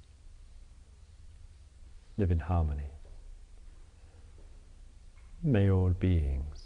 live 2.16 2.30
in 2.30 2.38
harmony. 2.38 2.92
May 5.42 5.70
all 5.70 5.90
beings 5.90 6.59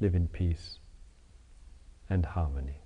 live 0.00 0.14
in 0.14 0.26
peace 0.28 0.78
and 2.08 2.24
harmony. 2.24 2.79